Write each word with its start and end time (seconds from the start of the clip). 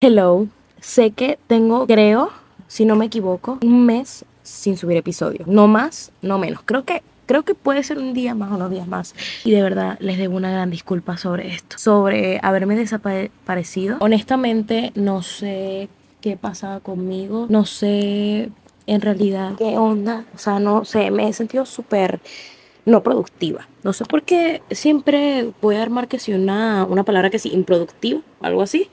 Hello, 0.00 0.46
sé 0.80 1.10
que 1.10 1.40
tengo, 1.48 1.84
creo, 1.88 2.30
si 2.68 2.84
no 2.84 2.94
me 2.94 3.06
equivoco, 3.06 3.58
un 3.62 3.84
mes 3.84 4.24
sin 4.44 4.76
subir 4.76 4.96
episodio. 4.96 5.44
No 5.48 5.66
más, 5.66 6.12
no 6.22 6.38
menos. 6.38 6.60
Creo 6.64 6.84
que 6.84 7.02
creo 7.26 7.42
que 7.42 7.56
puede 7.56 7.82
ser 7.82 7.98
un 7.98 8.14
día 8.14 8.36
más 8.36 8.52
o 8.52 8.54
unos 8.54 8.70
días 8.70 8.86
más. 8.86 9.16
Y 9.44 9.50
de 9.50 9.60
verdad 9.60 9.98
les 9.98 10.16
debo 10.16 10.36
una 10.36 10.52
gran 10.52 10.70
disculpa 10.70 11.16
sobre 11.16 11.48
esto, 11.48 11.78
sobre 11.78 12.38
haberme 12.44 12.76
desaparecido. 12.76 13.96
Honestamente, 13.98 14.92
no 14.94 15.22
sé 15.22 15.88
qué 16.20 16.36
pasaba 16.36 16.78
conmigo, 16.78 17.46
no 17.48 17.66
sé 17.66 18.50
en 18.86 19.00
realidad 19.00 19.56
qué 19.58 19.78
onda, 19.78 20.26
o 20.32 20.38
sea, 20.38 20.60
no 20.60 20.84
sé, 20.84 21.10
me 21.10 21.28
he 21.28 21.32
sentido 21.32 21.66
súper 21.66 22.20
no 22.86 23.02
productiva. 23.02 23.66
No 23.82 23.92
sé 23.92 24.04
por 24.04 24.22
qué 24.22 24.62
siempre 24.70 25.50
voy 25.60 25.74
a 25.74 25.82
armar 25.82 26.06
que 26.06 26.20
si 26.20 26.32
una, 26.34 26.84
una 26.84 27.02
palabra 27.02 27.30
que 27.30 27.40
sí, 27.40 27.50
improductiva, 27.52 28.20
algo 28.40 28.62
así. 28.62 28.88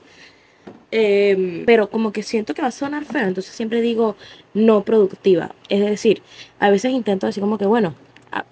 Em, 0.98 1.66
pero 1.66 1.90
como 1.90 2.10
que 2.10 2.22
siento 2.22 2.54
que 2.54 2.62
va 2.62 2.68
a 2.68 2.70
sonar 2.70 3.04
feo, 3.04 3.26
entonces 3.26 3.54
siempre 3.54 3.82
digo 3.82 4.16
no 4.54 4.82
productiva. 4.82 5.54
Es 5.68 5.80
decir, 5.80 6.22
a 6.58 6.70
veces 6.70 6.92
intento 6.92 7.26
decir 7.26 7.42
como 7.42 7.58
que, 7.58 7.66
bueno, 7.66 7.94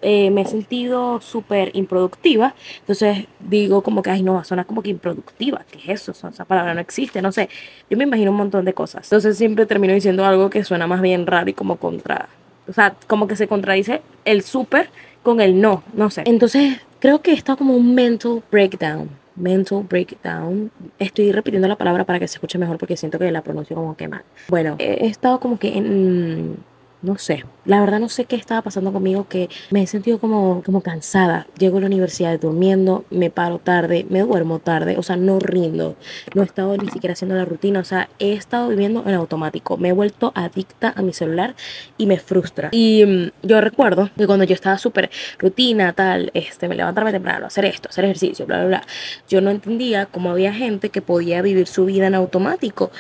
eh, 0.02 0.30
me 0.30 0.42
he 0.42 0.44
sentido 0.44 1.22
súper 1.22 1.70
improductiva, 1.74 2.54
entonces 2.80 3.28
digo 3.40 3.82
como 3.82 4.02
que, 4.02 4.10
ay, 4.10 4.22
no, 4.22 4.34
va 4.34 4.40
a 4.40 4.44
sonar 4.44 4.66
como 4.66 4.82
que 4.82 4.90
improductiva. 4.90 5.64
¿Qué 5.70 5.78
es 5.90 6.02
eso? 6.06 6.28
esa 6.28 6.44
palabra 6.44 6.74
no 6.74 6.80
existe, 6.82 7.22
no 7.22 7.32
sé. 7.32 7.48
Yo 7.88 7.96
me 7.96 8.04
imagino 8.04 8.30
un 8.30 8.36
montón 8.36 8.66
de 8.66 8.74
cosas. 8.74 9.06
Entonces 9.06 9.38
siempre 9.38 9.64
termino 9.64 9.94
diciendo 9.94 10.26
algo 10.26 10.50
que 10.50 10.64
suena 10.64 10.86
más 10.86 11.00
bien 11.00 11.26
raro 11.26 11.48
y 11.48 11.54
como 11.54 11.76
contra, 11.76 12.28
o 12.68 12.74
sea, 12.74 12.94
como 13.06 13.26
que 13.26 13.36
se 13.36 13.48
contradice 13.48 14.02
el 14.26 14.42
súper 14.42 14.90
con 15.22 15.40
el 15.40 15.62
no, 15.62 15.82
no 15.94 16.10
sé. 16.10 16.24
Entonces 16.26 16.78
creo 16.98 17.22
que 17.22 17.32
está 17.32 17.56
como 17.56 17.74
un 17.74 17.94
mental 17.94 18.42
breakdown 18.50 19.23
mental 19.36 19.82
breakdown. 19.82 20.70
Estoy 20.98 21.32
repitiendo 21.32 21.68
la 21.68 21.76
palabra 21.76 22.04
para 22.04 22.18
que 22.18 22.28
se 22.28 22.36
escuche 22.36 22.58
mejor 22.58 22.78
porque 22.78 22.96
siento 22.96 23.18
que 23.18 23.30
la 23.30 23.42
pronuncio 23.42 23.76
como 23.76 23.96
que 23.96 24.08
mal. 24.08 24.24
Bueno, 24.48 24.76
he 24.78 25.06
estado 25.06 25.40
como 25.40 25.58
que 25.58 25.76
en 25.76 26.56
no 27.04 27.18
sé, 27.18 27.44
la 27.64 27.80
verdad 27.80 28.00
no 28.00 28.08
sé 28.08 28.24
qué 28.24 28.36
estaba 28.36 28.62
pasando 28.62 28.92
conmigo, 28.92 29.28
que 29.28 29.48
me 29.70 29.82
he 29.82 29.86
sentido 29.86 30.18
como, 30.18 30.62
como 30.64 30.82
cansada. 30.82 31.46
Llego 31.58 31.78
a 31.78 31.80
la 31.80 31.86
universidad 31.86 32.38
durmiendo, 32.38 33.04
me 33.10 33.30
paro 33.30 33.58
tarde, 33.58 34.06
me 34.08 34.20
duermo 34.20 34.58
tarde, 34.58 34.96
o 34.98 35.02
sea, 35.02 35.16
no 35.16 35.38
rindo, 35.38 35.96
no 36.34 36.42
he 36.42 36.44
estado 36.44 36.76
ni 36.76 36.90
siquiera 36.90 37.12
haciendo 37.12 37.34
la 37.36 37.44
rutina, 37.44 37.80
o 37.80 37.84
sea, 37.84 38.08
he 38.18 38.32
estado 38.32 38.68
viviendo 38.68 39.04
en 39.06 39.14
automático, 39.14 39.76
me 39.76 39.90
he 39.90 39.92
vuelto 39.92 40.32
adicta 40.34 40.92
a 40.96 41.02
mi 41.02 41.12
celular 41.12 41.54
y 41.96 42.06
me 42.06 42.18
frustra. 42.18 42.68
Y 42.72 43.04
mm, 43.04 43.46
yo 43.46 43.60
recuerdo 43.60 44.10
que 44.16 44.26
cuando 44.26 44.44
yo 44.44 44.54
estaba 44.54 44.78
súper 44.78 45.10
rutina, 45.38 45.92
tal, 45.92 46.30
este, 46.34 46.68
me 46.68 46.74
levantarme 46.74 47.12
temprano, 47.12 47.46
hacer 47.46 47.64
esto, 47.64 47.88
hacer 47.88 48.04
ejercicio, 48.04 48.46
bla, 48.46 48.58
bla, 48.58 48.66
bla, 48.66 48.86
yo 49.28 49.40
no 49.40 49.50
entendía 49.50 50.06
cómo 50.06 50.30
había 50.30 50.52
gente 50.52 50.90
que 50.90 51.02
podía 51.02 51.42
vivir 51.42 51.66
su 51.66 51.84
vida 51.84 52.06
en 52.06 52.14
automático. 52.14 52.90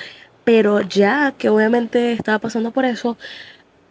Pero 0.44 0.82
ya 0.82 1.32
que 1.38 1.48
obviamente 1.48 2.12
estaba 2.12 2.38
pasando 2.38 2.70
por 2.70 2.84
eso, 2.84 3.16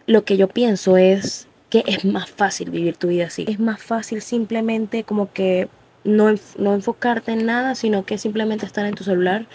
lo 0.05 0.25
que 0.25 0.37
yo 0.37 0.47
pienso 0.47 0.97
es 0.97 1.47
que 1.69 1.83
es 1.87 2.05
más 2.05 2.29
fácil 2.29 2.69
vivir 2.69 2.97
tu 2.97 3.07
vida 3.07 3.25
así. 3.25 3.45
Es 3.47 3.59
más 3.59 3.81
fácil 3.81 4.21
simplemente 4.21 5.03
como 5.03 5.31
que 5.33 5.69
no, 6.03 6.33
no 6.57 6.73
enfocarte 6.73 7.31
en 7.31 7.45
nada, 7.45 7.75
sino 7.75 8.05
que 8.05 8.17
simplemente 8.17 8.65
estar 8.65 8.85
en 8.85 8.95
tu 8.95 9.03
celular, 9.03 9.47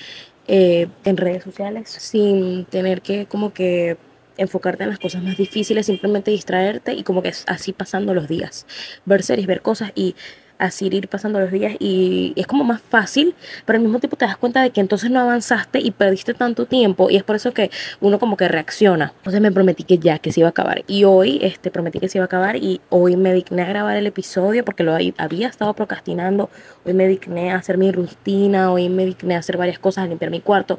eh, 0.47 0.89
en 1.05 1.17
redes 1.17 1.45
sociales, 1.45 1.91
sin 1.91 2.65
tener 2.65 3.03
que 3.03 3.27
como 3.27 3.53
que 3.53 3.99
enfocarte 4.37 4.85
en 4.85 4.91
las 4.91 4.99
cosas 4.99 5.23
más 5.23 5.37
difíciles, 5.37 5.87
simplemente 5.87 6.31
distraerte 6.31 6.95
y 6.95 7.03
como 7.03 7.23
que 7.23 7.33
así 7.47 7.73
pasando 7.73 8.15
los 8.15 8.29
días. 8.29 8.67
Ver 9.05 9.23
series, 9.23 9.47
ver 9.47 9.63
cosas 9.63 9.93
y 9.95 10.15
así 10.59 10.87
ir 10.87 11.09
pasando 11.09 11.41
los 11.41 11.51
días 11.51 11.77
y 11.78 12.33
es 12.37 12.47
como 12.47 12.64
más 12.64 12.81
fácil, 12.81 13.34
pero 13.64 13.78
al 13.78 13.83
mismo 13.83 13.98
tiempo 14.01 14.17
te 14.17 14.27
das 14.27 14.37
cuenta 14.37 14.62
de 14.62 14.70
que 14.70 14.81
entonces 14.81 15.11
no 15.11 15.20
avanzaste 15.20 15.78
y 15.81 15.91
perdiste 15.91 16.34
tanto 16.34 16.67
tiempo 16.67 17.11
y 17.11 17.17
es 17.17 17.23
por 17.23 17.37
eso 17.37 17.53
que 17.53 17.70
uno 18.01 18.19
como 18.19 18.37
que 18.37 18.48
reacciona. 18.48 19.12
Entonces 19.19 19.41
me 19.41 19.53
prometí 19.53 19.84
que 19.84 19.98
ya, 19.98 20.19
que 20.19 20.33
se 20.33 20.41
iba 20.41 20.48
a 20.48 20.51
acabar. 20.51 20.83
Y 20.86 21.05
hoy 21.05 21.39
este, 21.42 21.70
prometí 21.70 22.01
que 22.01 22.09
se 22.09 22.19
iba 22.19 22.25
a 22.25 22.27
acabar 22.27 22.56
y 22.56 22.81
hoy 22.91 23.17
me 23.17 23.33
digné 23.33 23.62
a 23.62 23.67
grabar 23.67 23.97
el 23.97 24.06
episodio 24.06 24.64
porque 24.64 24.83
lo 24.83 24.95
había 24.95 25.48
estado 25.48 25.74
procrastinando. 25.74 26.51
Hoy 26.85 26.95
me 26.95 27.07
digné 27.07 27.52
a 27.52 27.57
hacer 27.57 27.79
mi 27.79 27.92
rutina, 27.92 28.73
hoy 28.73 28.89
me 28.89 29.07
digné 29.07 29.36
a 29.36 29.39
hacer 29.39 29.57
varias 29.57 29.79
cosas, 29.79 30.05
a 30.05 30.07
limpiar 30.08 30.30
mi 30.30 30.40
cuarto, 30.40 30.79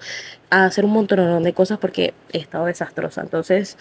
a 0.49 0.65
hacer 0.65 0.85
un 0.85 0.91
montón 0.91 1.43
de 1.43 1.53
cosas 1.53 1.77
porque 1.77 2.13
he 2.31 2.39
estado 2.39 2.65
desastrosa. 2.65 3.21
Entonces... 3.21 3.77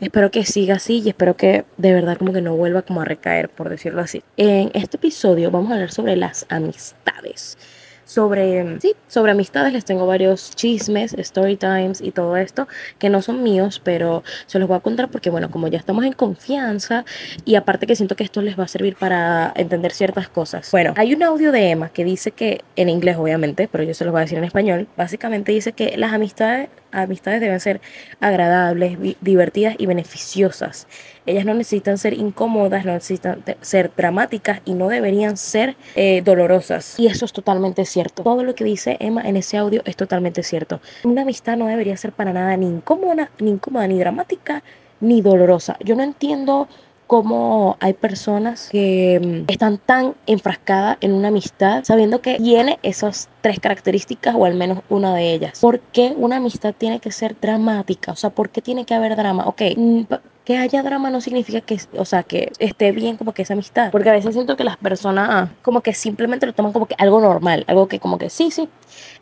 Espero 0.00 0.30
que 0.30 0.44
siga 0.44 0.76
así 0.76 1.02
y 1.04 1.08
espero 1.08 1.36
que 1.36 1.64
de 1.76 1.92
verdad 1.92 2.16
como 2.16 2.32
que 2.32 2.40
no 2.40 2.54
vuelva 2.54 2.82
como 2.82 3.00
a 3.00 3.04
recaer, 3.04 3.48
por 3.48 3.68
decirlo 3.68 4.00
así. 4.00 4.22
En 4.36 4.70
este 4.74 4.96
episodio 4.96 5.50
vamos 5.50 5.72
a 5.72 5.74
hablar 5.74 5.90
sobre 5.90 6.14
las 6.14 6.46
amistades 6.48 7.58
sobre, 8.08 8.80
sí, 8.80 8.94
sobre 9.06 9.32
amistades. 9.32 9.72
Les 9.72 9.84
tengo 9.84 10.06
varios 10.06 10.50
chismes, 10.50 11.12
story 11.12 11.56
times 11.56 12.00
y 12.00 12.10
todo 12.10 12.36
esto 12.36 12.66
que 12.98 13.10
no 13.10 13.20
son 13.22 13.42
míos, 13.42 13.80
pero 13.84 14.24
se 14.46 14.58
los 14.58 14.66
voy 14.66 14.78
a 14.78 14.80
contar 14.80 15.10
porque, 15.10 15.30
bueno, 15.30 15.50
como 15.50 15.68
ya 15.68 15.78
estamos 15.78 16.04
en 16.04 16.14
confianza 16.14 17.04
y 17.44 17.54
aparte 17.54 17.86
que 17.86 17.94
siento 17.94 18.16
que 18.16 18.24
esto 18.24 18.40
les 18.40 18.58
va 18.58 18.64
a 18.64 18.68
servir 18.68 18.96
para 18.96 19.52
entender 19.54 19.92
ciertas 19.92 20.28
cosas. 20.28 20.70
Bueno, 20.72 20.94
hay 20.96 21.14
un 21.14 21.22
audio 21.22 21.52
de 21.52 21.70
Emma 21.70 21.90
que 21.90 22.04
dice 22.04 22.30
que, 22.30 22.64
en 22.76 22.88
inglés 22.88 23.18
obviamente, 23.18 23.68
pero 23.70 23.84
yo 23.84 23.92
se 23.92 24.04
los 24.04 24.12
voy 24.12 24.20
a 24.20 24.22
decir 24.22 24.38
en 24.38 24.44
español, 24.44 24.88
básicamente 24.96 25.52
dice 25.52 25.72
que 25.72 25.96
las 25.98 26.12
amistades, 26.14 26.70
amistades 26.92 27.40
deben 27.40 27.60
ser 27.60 27.80
agradables, 28.20 28.98
divertidas 29.20 29.74
y 29.78 29.86
beneficiosas. 29.86 30.86
Ellas 31.26 31.44
no 31.44 31.54
necesitan 31.54 31.98
ser 31.98 32.14
incómodas, 32.14 32.84
no 32.84 32.92
necesitan 32.92 33.44
ser 33.60 33.90
dramáticas 33.96 34.60
y 34.64 34.74
no 34.74 34.88
deberían 34.88 35.36
ser 35.36 35.76
eh, 35.94 36.22
dolorosas. 36.24 36.98
Y 36.98 37.06
eso 37.06 37.24
es 37.24 37.32
totalmente 37.32 37.84
cierto. 37.84 38.22
Todo 38.22 38.42
lo 38.42 38.54
que 38.54 38.64
dice 38.64 38.96
Emma 39.00 39.22
en 39.22 39.36
ese 39.36 39.56
audio 39.56 39.82
es 39.84 39.96
totalmente 39.96 40.42
cierto. 40.42 40.80
Una 41.04 41.22
amistad 41.22 41.56
no 41.56 41.66
debería 41.66 41.96
ser 41.96 42.12
para 42.12 42.32
nada 42.32 42.56
ni 42.56 42.66
incómoda, 42.66 43.30
ni 43.38 43.50
incómoda, 43.50 43.86
ni 43.86 43.98
dramática, 43.98 44.62
ni 45.00 45.20
dolorosa. 45.20 45.76
Yo 45.84 45.94
no 45.94 46.02
entiendo 46.02 46.68
cómo 47.08 47.78
hay 47.80 47.94
personas 47.94 48.68
que 48.70 49.18
mm, 49.48 49.50
están 49.50 49.78
tan 49.78 50.14
enfrascadas 50.26 50.98
en 51.00 51.12
una 51.12 51.28
amistad 51.28 51.82
sabiendo 51.82 52.20
que 52.20 52.36
tiene 52.36 52.78
esas 52.82 53.30
tres 53.40 53.58
características 53.58 54.34
o 54.36 54.44
al 54.44 54.54
menos 54.54 54.80
una 54.90 55.14
de 55.14 55.32
ellas. 55.32 55.58
¿Por 55.58 55.80
qué 55.80 56.14
una 56.16 56.36
amistad 56.36 56.74
tiene 56.76 57.00
que 57.00 57.10
ser 57.10 57.34
dramática? 57.40 58.12
O 58.12 58.16
sea, 58.16 58.30
¿por 58.30 58.50
qué 58.50 58.60
tiene 58.60 58.84
que 58.84 58.94
haber 58.94 59.16
drama? 59.16 59.46
Ok, 59.46 59.62
mm, 59.74 60.02
que 60.44 60.58
haya 60.58 60.82
drama 60.82 61.08
no 61.08 61.22
significa 61.22 61.62
que, 61.62 61.80
o 61.96 62.04
sea, 62.04 62.22
que 62.22 62.52
esté 62.58 62.92
bien 62.92 63.16
como 63.16 63.32
que 63.32 63.40
esa 63.40 63.54
amistad. 63.54 63.90
Porque 63.90 64.10
a 64.10 64.12
veces 64.12 64.34
siento 64.34 64.56
que 64.56 64.64
las 64.64 64.76
personas 64.76 65.48
como 65.62 65.80
que 65.80 65.94
simplemente 65.94 66.44
lo 66.44 66.52
toman 66.52 66.72
como 66.72 66.86
que 66.86 66.94
algo 66.98 67.20
normal, 67.20 67.64
algo 67.68 67.88
que 67.88 68.00
como 68.00 68.18
que 68.18 68.28
sí, 68.28 68.50
sí, 68.50 68.68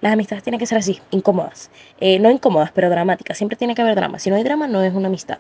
las 0.01 0.13
amistades 0.13 0.43
tienen 0.43 0.59
que 0.59 0.67
ser 0.67 0.79
así, 0.79 1.01
incómodas. 1.13 1.71
Eh, 2.01 2.19
no 2.19 2.33
incómodas, 2.33 2.73
pero 2.73 2.91
dramáticas. 2.91 3.39
Siempre 3.39 3.57
tiene 3.57 3.77
que 3.77 3.83
haber 3.83 3.95
drama. 3.95 4.19
Si 4.19 4.29
no 4.29 4.35
hay 4.37 4.43
drama, 4.43 4.67
no 4.67 4.83
es 4.83 4.93
una 4.93 5.07
amistad. 5.07 5.39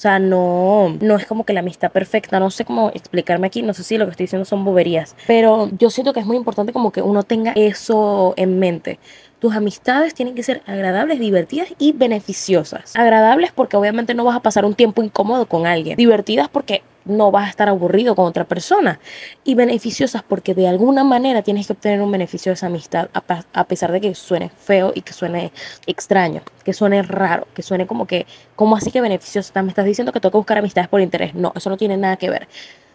O 0.00 0.02
sea, 0.02 0.18
no, 0.18 0.96
no 1.02 1.16
es 1.16 1.26
como 1.26 1.44
que 1.44 1.52
la 1.52 1.60
amistad 1.60 1.92
perfecta, 1.92 2.40
no 2.40 2.50
sé 2.50 2.64
cómo 2.64 2.88
explicarme 2.94 3.48
aquí, 3.48 3.60
no 3.60 3.74
sé 3.74 3.84
si 3.84 3.98
lo 3.98 4.06
que 4.06 4.12
estoy 4.12 4.24
diciendo 4.24 4.46
son 4.46 4.64
boberías, 4.64 5.14
pero 5.26 5.68
yo 5.78 5.90
siento 5.90 6.14
que 6.14 6.20
es 6.20 6.26
muy 6.26 6.38
importante 6.38 6.72
como 6.72 6.90
que 6.90 7.02
uno 7.02 7.22
tenga 7.22 7.52
eso 7.54 8.32
en 8.38 8.58
mente. 8.58 8.98
Tus 9.40 9.54
amistades 9.54 10.14
tienen 10.14 10.34
que 10.34 10.42
ser 10.42 10.62
agradables, 10.64 11.20
divertidas 11.20 11.68
y 11.78 11.92
beneficiosas. 11.92 12.96
Agradables 12.96 13.52
porque 13.54 13.76
obviamente 13.76 14.14
no 14.14 14.24
vas 14.24 14.36
a 14.36 14.40
pasar 14.40 14.64
un 14.64 14.72
tiempo 14.74 15.02
incómodo 15.02 15.44
con 15.44 15.66
alguien. 15.66 15.98
Divertidas 15.98 16.48
porque 16.48 16.82
no 17.10 17.30
vas 17.30 17.46
a 17.46 17.50
estar 17.50 17.68
aburrido 17.68 18.14
con 18.14 18.26
otra 18.26 18.44
persona. 18.44 19.00
Y 19.44 19.54
beneficiosas 19.54 20.22
porque 20.22 20.54
de 20.54 20.68
alguna 20.68 21.04
manera 21.04 21.42
tienes 21.42 21.66
que 21.66 21.74
obtener 21.74 22.00
un 22.00 22.10
beneficio 22.10 22.50
de 22.50 22.54
esa 22.54 22.66
amistad 22.66 23.10
a, 23.12 23.64
pesar 23.64 23.92
de 23.92 24.00
que 24.00 24.14
suene 24.14 24.50
feo 24.50 24.92
y 24.94 25.02
que 25.02 25.12
suene 25.12 25.52
extraño, 25.86 26.42
que 26.64 26.72
suene 26.72 27.02
raro, 27.02 27.46
que 27.54 27.62
suene 27.62 27.86
como 27.86 28.06
que, 28.06 28.26
¿cómo 28.56 28.76
así 28.76 28.90
que 28.90 29.00
beneficiosa? 29.00 29.62
Me 29.62 29.68
estás 29.68 29.84
diciendo 29.84 30.12
que 30.12 30.20
tengo 30.20 30.32
que 30.32 30.38
buscar 30.38 30.58
amistades 30.58 30.88
por 30.88 31.00
interés. 31.00 31.34
No, 31.34 31.52
eso 31.54 31.68
no 31.68 31.76
tiene 31.76 31.96
nada 31.96 32.16
que 32.16 32.30
ver. 32.30 32.48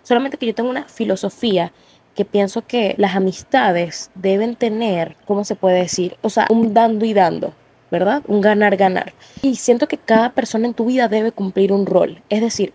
Solamente 0.04 0.38
que 0.38 0.46
yo 0.46 0.56
tengo 0.56 0.70
una 0.70 0.86
filosofía 0.86 1.72
que 2.16 2.26
pienso 2.26 2.66
que 2.66 2.96
las 2.98 3.16
amistades 3.16 4.10
deben 4.16 4.56
tener, 4.56 5.18
¿cómo 5.26 5.44
se 5.44 5.56
puede 5.56 5.80
decir? 5.80 6.18
O 6.22 6.30
sea, 6.30 6.48
un 6.50 6.74
dando 6.74 7.06
y 7.06 7.14
dando, 7.14 7.54
¿verdad? 7.92 8.24
Un 8.28 8.42
ganar-ganar. 8.42 9.14
Y 9.42 9.56
siento 9.56 9.88
que 9.88 9.98
cada 9.98 10.32
persona 10.32 10.66
en 10.66 10.74
tu 10.74 10.86
vida 10.86 11.08
debe 11.08 11.32
cumplir 11.32 11.74
un 11.74 11.86
rol. 11.86 12.22
Es 12.30 12.42
decir, 12.42 12.74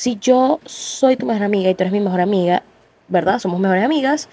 si 0.00 0.16
yo 0.18 0.60
soy 0.64 1.18
tu 1.18 1.26
mejor 1.26 1.42
amiga 1.42 1.68
y 1.68 1.74
tú 1.74 1.82
eres 1.82 1.92
mi 1.92 2.00
mejor 2.00 2.22
amiga, 2.22 2.62
¿verdad? 3.08 3.38
Somos 3.38 3.60
mejores 3.60 3.84
amigas 3.84 4.30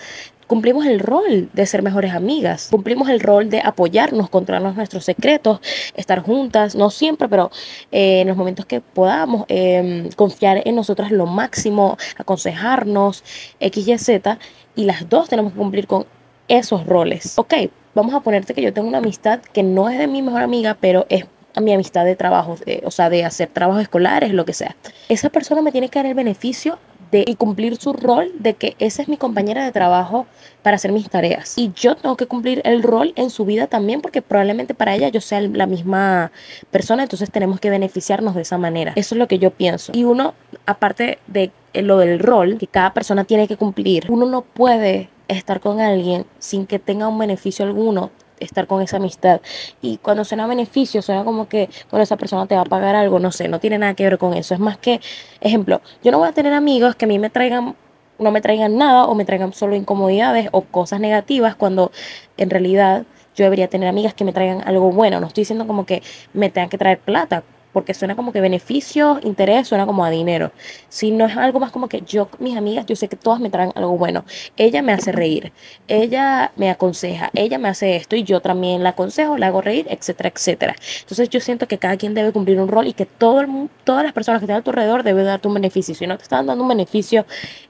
cumplimos 0.48 0.86
el 0.86 1.02
rol 1.02 1.50
de 1.52 1.66
ser 1.66 1.82
mejores 1.84 2.14
amigas, 2.14 2.70
cumplimos 2.72 3.10
el 3.10 3.20
rol 3.20 3.50
de 3.50 3.60
apoyarnos, 3.60 4.30
controlarnos 4.30 4.78
nuestros 4.78 5.04
secretos, 5.04 5.60
estar 5.94 6.22
juntas, 6.22 6.74
no 6.74 6.90
siempre, 6.90 7.28
pero 7.28 7.52
eh, 7.92 8.22
en 8.22 8.30
los 8.30 8.38
momentos 8.38 8.66
que 8.66 8.80
podamos, 8.80 9.44
em, 9.50 10.10
confiar 10.12 10.62
en 10.64 10.74
nosotras 10.74 11.12
lo 11.12 11.26
máximo, 11.26 11.98
aconsejarnos, 12.16 13.26
X, 13.60 13.88
Y, 13.90 13.98
Z, 13.98 14.40
y 14.78 14.86
las 14.86 15.10
dos 15.10 15.28
tenemos 15.28 15.52
que 15.52 15.58
cumplir 15.58 15.86
con 15.86 16.06
esos 16.48 16.86
roles. 16.86 17.38
Ok, 17.38 17.54
vamos 17.94 18.14
a 18.14 18.22
ponerte 18.22 18.54
que 18.54 18.62
yo 18.62 18.72
tengo 18.72 18.88
una 18.88 19.00
amistad 19.00 19.42
que 19.42 19.64
no 19.64 19.90
es 19.90 19.98
de 19.98 20.08
mi 20.08 20.22
mejor 20.22 20.44
amiga, 20.44 20.78
pero 20.80 21.06
es 21.10 21.26
mi 21.62 21.74
amistad 21.74 22.06
de 22.06 22.16
trabajo, 22.16 22.58
o 22.84 22.92
sea, 22.92 23.10
de 23.10 23.26
hacer 23.26 23.50
trabajos 23.50 23.82
escolares, 23.82 24.34
lo 24.34 24.46
que 24.46 24.54
sea. 24.54 24.76
Esa 25.10 25.30
persona 25.30 25.62
me 25.62 25.72
tiene 25.72 25.90
que 25.90 26.00
dar 26.00 26.06
el 26.06 26.14
beneficio 26.14 26.80
de 27.12 27.24
y 27.26 27.36
cumplir 27.36 27.78
su 27.78 27.94
rol 27.94 28.32
de 28.40 28.54
que 28.54 28.76
esa 28.80 29.02
es 29.02 29.08
mi 29.08 29.18
compañera 29.18 29.64
de 29.64 29.72
trabajo 29.72 30.26
para 30.62 30.76
hacer 30.76 30.92
mis 30.92 31.10
tareas. 31.10 31.58
Y 31.58 31.72
yo 31.76 31.96
tengo 31.96 32.18
que 32.18 32.26
cumplir 32.26 32.62
el 32.66 32.84
rol 32.84 33.14
en 33.16 33.30
su 33.30 33.46
vida 33.46 33.68
también 33.68 34.02
porque 34.02 34.22
probablemente 34.22 34.74
para 34.74 34.96
ella 34.96 35.10
yo 35.10 35.22
sea 35.22 35.42
la 35.42 35.68
misma 35.68 36.32
persona, 36.72 37.04
entonces 37.04 37.32
tenemos 37.32 37.60
que 37.60 37.70
beneficiarnos 37.70 38.36
de 38.36 38.42
esa 38.42 38.58
manera. 38.58 38.94
Eso 38.96 39.16
es 39.16 39.20
lo 39.20 39.28
que 39.28 39.40
yo 39.40 39.52
pienso. 39.52 39.92
Y 39.96 40.04
uno, 40.04 40.34
aparte 40.66 41.20
de 41.28 41.52
lo 41.74 41.98
del 42.00 42.20
rol 42.20 42.58
que 42.58 42.68
cada 42.68 42.94
persona 42.94 43.24
tiene 43.24 43.48
que 43.48 43.58
cumplir, 43.58 44.06
uno 44.10 44.26
no 44.26 44.42
puede 44.42 45.10
estar 45.28 45.60
con 45.60 45.80
alguien 45.80 46.26
sin 46.40 46.66
que 46.66 46.80
tenga 46.80 47.08
un 47.08 47.20
beneficio 47.20 47.66
alguno 47.66 48.12
estar 48.40 48.68
con 48.68 48.82
esa 48.82 48.98
amistad. 48.98 49.42
Y 49.82 49.98
cuando 49.98 50.26
suena 50.26 50.48
beneficio, 50.48 51.02
suena 51.02 51.24
como 51.24 51.48
que, 51.48 51.70
bueno, 51.92 52.04
esa 52.04 52.18
persona 52.18 52.46
te 52.46 52.56
va 52.56 52.62
a 52.62 52.66
pagar 52.66 52.96
algo, 52.96 53.20
no 53.20 53.32
sé, 53.32 53.48
no 53.48 53.60
tiene 53.60 53.78
nada 53.78 53.94
que 53.94 54.04
ver 54.04 54.18
con 54.18 54.34
eso. 54.34 54.54
Es 54.54 54.60
más 54.60 54.78
que, 54.78 55.00
ejemplo, 55.42 55.82
yo 56.04 56.12
no 56.12 56.20
voy 56.20 56.30
a 56.30 56.34
tener 56.34 56.54
amigos 56.54 56.96
que 56.96 57.06
a 57.06 57.08
mí 57.08 57.20
me 57.20 57.30
traigan 57.30 57.76
no 58.20 58.32
me 58.32 58.42
traigan 58.42 58.78
nada 58.78 59.06
o 59.06 59.14
me 59.14 59.26
traigan 59.26 59.54
solo 59.54 59.76
incomodidades 59.76 60.50
o 60.52 60.62
cosas 60.62 61.00
negativas 61.00 61.56
cuando 61.56 61.92
en 62.38 62.50
realidad 62.50 63.06
yo 63.36 63.44
debería 63.44 63.68
tener 63.68 63.88
amigas 63.88 64.16
que 64.16 64.26
me 64.26 64.34
traigan 64.34 64.68
algo 64.68 64.92
bueno. 64.92 65.20
No 65.20 65.28
estoy 65.28 65.42
diciendo 65.42 65.68
como 65.68 65.86
que 65.86 66.02
me 66.34 66.50
tengan 66.50 66.70
que 66.70 66.78
traer 66.80 67.00
plata, 67.00 67.44
porque 67.78 67.94
suena 67.94 68.16
como 68.16 68.32
que 68.32 68.42
beneficio, 68.42 69.20
interés, 69.22 69.68
suena 69.68 69.86
como 69.86 70.04
a 70.04 70.10
dinero. 70.10 70.52
Si 70.90 71.12
no 71.12 71.28
es 71.28 71.38
algo 71.38 71.60
más 71.60 71.72
como 71.72 71.88
que 71.88 72.02
yo, 72.02 72.28
mis 72.40 72.58
amigas, 72.58 72.88
yo 72.88 72.96
sé 72.96 73.08
que 73.08 73.16
todas 73.16 73.40
me 73.40 73.52
traen 73.52 73.72
algo 73.76 73.96
bueno. 74.00 74.26
Ella 74.56 74.82
me 74.82 74.94
hace 74.94 75.12
reír, 75.12 75.52
ella 75.88 76.52
me 76.56 76.72
aconseja, 76.72 77.30
ella 77.36 77.60
me 77.60 77.70
hace 77.70 77.96
esto 77.96 78.16
y 78.16 78.24
yo 78.24 78.40
también 78.42 78.82
la 78.82 78.90
aconsejo, 78.90 79.38
la 79.38 79.46
hago 79.46 79.62
reír, 79.62 79.86
etcétera, 79.92 80.32
etcétera. 80.34 80.76
Entonces 81.02 81.30
yo 81.30 81.40
siento 81.40 81.68
que 81.68 81.78
cada 81.78 81.98
quien 81.98 82.16
debe 82.16 82.32
cumplir 82.32 82.60
un 82.60 82.68
rol 82.68 82.88
y 82.88 82.94
que 82.94 83.06
todo 83.06 83.42
el, 83.42 83.70
todas 83.84 84.04
las 84.04 84.14
personas 84.14 84.40
que 84.40 84.46
están 84.46 84.58
a 84.58 84.64
tu 84.64 84.72
alrededor 84.72 85.04
deben 85.04 85.26
darte 85.26 85.48
un 85.48 85.54
beneficio. 85.54 85.94
Si 85.94 86.08
no 86.08 86.18
te 86.18 86.24
están 86.24 86.48
dando 86.48 86.64
un 86.64 86.70
beneficio, 86.70 87.28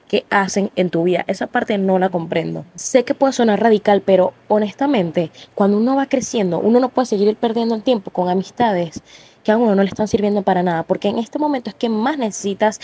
que 0.08 0.24
hacen 0.30 0.70
en 0.74 0.90
tu 0.90 1.04
vida. 1.04 1.24
Esa 1.26 1.46
parte 1.46 1.78
no 1.78 1.98
la 1.98 2.08
comprendo. 2.08 2.64
Sé 2.74 3.04
que 3.04 3.14
puede 3.14 3.34
sonar 3.34 3.60
radical, 3.60 4.02
pero 4.04 4.32
honestamente, 4.48 5.30
cuando 5.54 5.76
uno 5.76 5.94
va 5.94 6.06
creciendo, 6.06 6.58
uno 6.58 6.80
no 6.80 6.88
puede 6.88 7.06
seguir 7.06 7.36
perdiendo 7.36 7.74
el 7.74 7.82
tiempo 7.82 8.10
con 8.10 8.28
amistades 8.28 9.02
que 9.48 9.52
a 9.52 9.56
uno 9.56 9.74
no 9.74 9.82
le 9.82 9.88
están 9.88 10.08
sirviendo 10.08 10.42
para 10.42 10.62
nada, 10.62 10.82
porque 10.82 11.08
en 11.08 11.18
este 11.18 11.38
momento 11.38 11.70
es 11.70 11.74
que 11.74 11.88
más 11.88 12.18
necesitas 12.18 12.80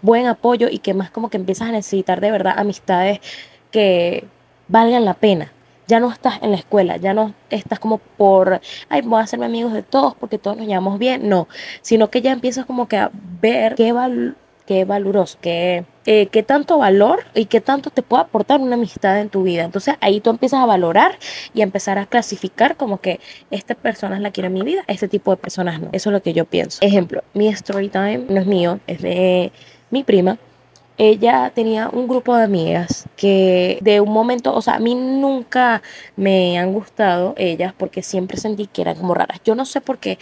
buen 0.00 0.26
apoyo 0.26 0.66
y 0.70 0.78
que 0.78 0.94
más 0.94 1.10
como 1.10 1.28
que 1.28 1.36
empiezas 1.36 1.68
a 1.68 1.72
necesitar 1.72 2.22
de 2.22 2.30
verdad 2.30 2.54
amistades 2.56 3.20
que 3.70 4.24
valgan 4.66 5.04
la 5.04 5.12
pena. 5.12 5.52
Ya 5.88 6.00
no 6.00 6.10
estás 6.10 6.42
en 6.42 6.52
la 6.52 6.56
escuela, 6.56 6.96
ya 6.96 7.12
no 7.12 7.34
estás 7.50 7.78
como 7.80 7.98
por, 7.98 8.62
ay, 8.88 9.02
voy 9.02 9.20
a 9.20 9.24
hacerme 9.24 9.44
amigos 9.44 9.74
de 9.74 9.82
todos 9.82 10.14
porque 10.14 10.38
todos 10.38 10.56
nos 10.56 10.66
llevamos 10.66 10.98
bien, 10.98 11.28
no, 11.28 11.48
sino 11.82 12.08
que 12.08 12.22
ya 12.22 12.32
empiezas 12.32 12.64
como 12.64 12.88
que 12.88 12.96
a 12.96 13.10
ver 13.12 13.74
qué 13.74 13.92
val 13.92 14.38
qué 14.66 14.84
valoroso, 14.84 15.38
qué, 15.40 15.84
eh, 16.04 16.26
qué 16.26 16.42
tanto 16.42 16.78
valor 16.78 17.24
y 17.34 17.46
qué 17.46 17.60
tanto 17.60 17.90
te 17.90 18.02
puede 18.02 18.24
aportar 18.24 18.60
una 18.60 18.74
amistad 18.74 19.20
en 19.20 19.30
tu 19.30 19.44
vida. 19.44 19.64
Entonces 19.64 19.94
ahí 20.00 20.20
tú 20.20 20.30
empiezas 20.30 20.60
a 20.60 20.66
valorar 20.66 21.18
y 21.54 21.60
a 21.60 21.64
empezar 21.64 21.98
a 21.98 22.06
clasificar 22.06 22.76
como 22.76 23.00
que 23.00 23.20
esta 23.50 23.74
persona 23.74 24.18
la 24.18 24.32
quiero 24.32 24.48
en 24.48 24.54
mi 24.54 24.62
vida, 24.62 24.82
este 24.88 25.08
tipo 25.08 25.30
de 25.30 25.36
personas 25.36 25.80
no. 25.80 25.88
Eso 25.92 26.10
es 26.10 26.12
lo 26.12 26.22
que 26.22 26.32
yo 26.32 26.44
pienso. 26.44 26.78
Ejemplo, 26.82 27.22
mi 27.32 27.48
story 27.48 27.88
time 27.88 28.26
no 28.28 28.40
es 28.40 28.46
mío, 28.46 28.80
es 28.86 29.00
de 29.00 29.52
mi 29.90 30.02
prima. 30.02 30.38
Ella 30.98 31.52
tenía 31.54 31.90
un 31.90 32.08
grupo 32.08 32.34
de 32.34 32.44
amigas 32.44 33.06
que 33.16 33.78
de 33.82 34.00
un 34.00 34.12
momento, 34.12 34.54
o 34.54 34.62
sea, 34.62 34.76
a 34.76 34.78
mí 34.78 34.94
nunca 34.94 35.82
me 36.16 36.58
han 36.58 36.72
gustado 36.72 37.34
ellas 37.36 37.74
porque 37.76 38.02
siempre 38.02 38.38
sentí 38.38 38.66
que 38.66 38.80
eran 38.80 38.96
como 38.96 39.12
raras. 39.12 39.40
Yo 39.44 39.54
no 39.54 39.66
sé 39.66 39.82
por 39.82 39.98
qué, 39.98 40.18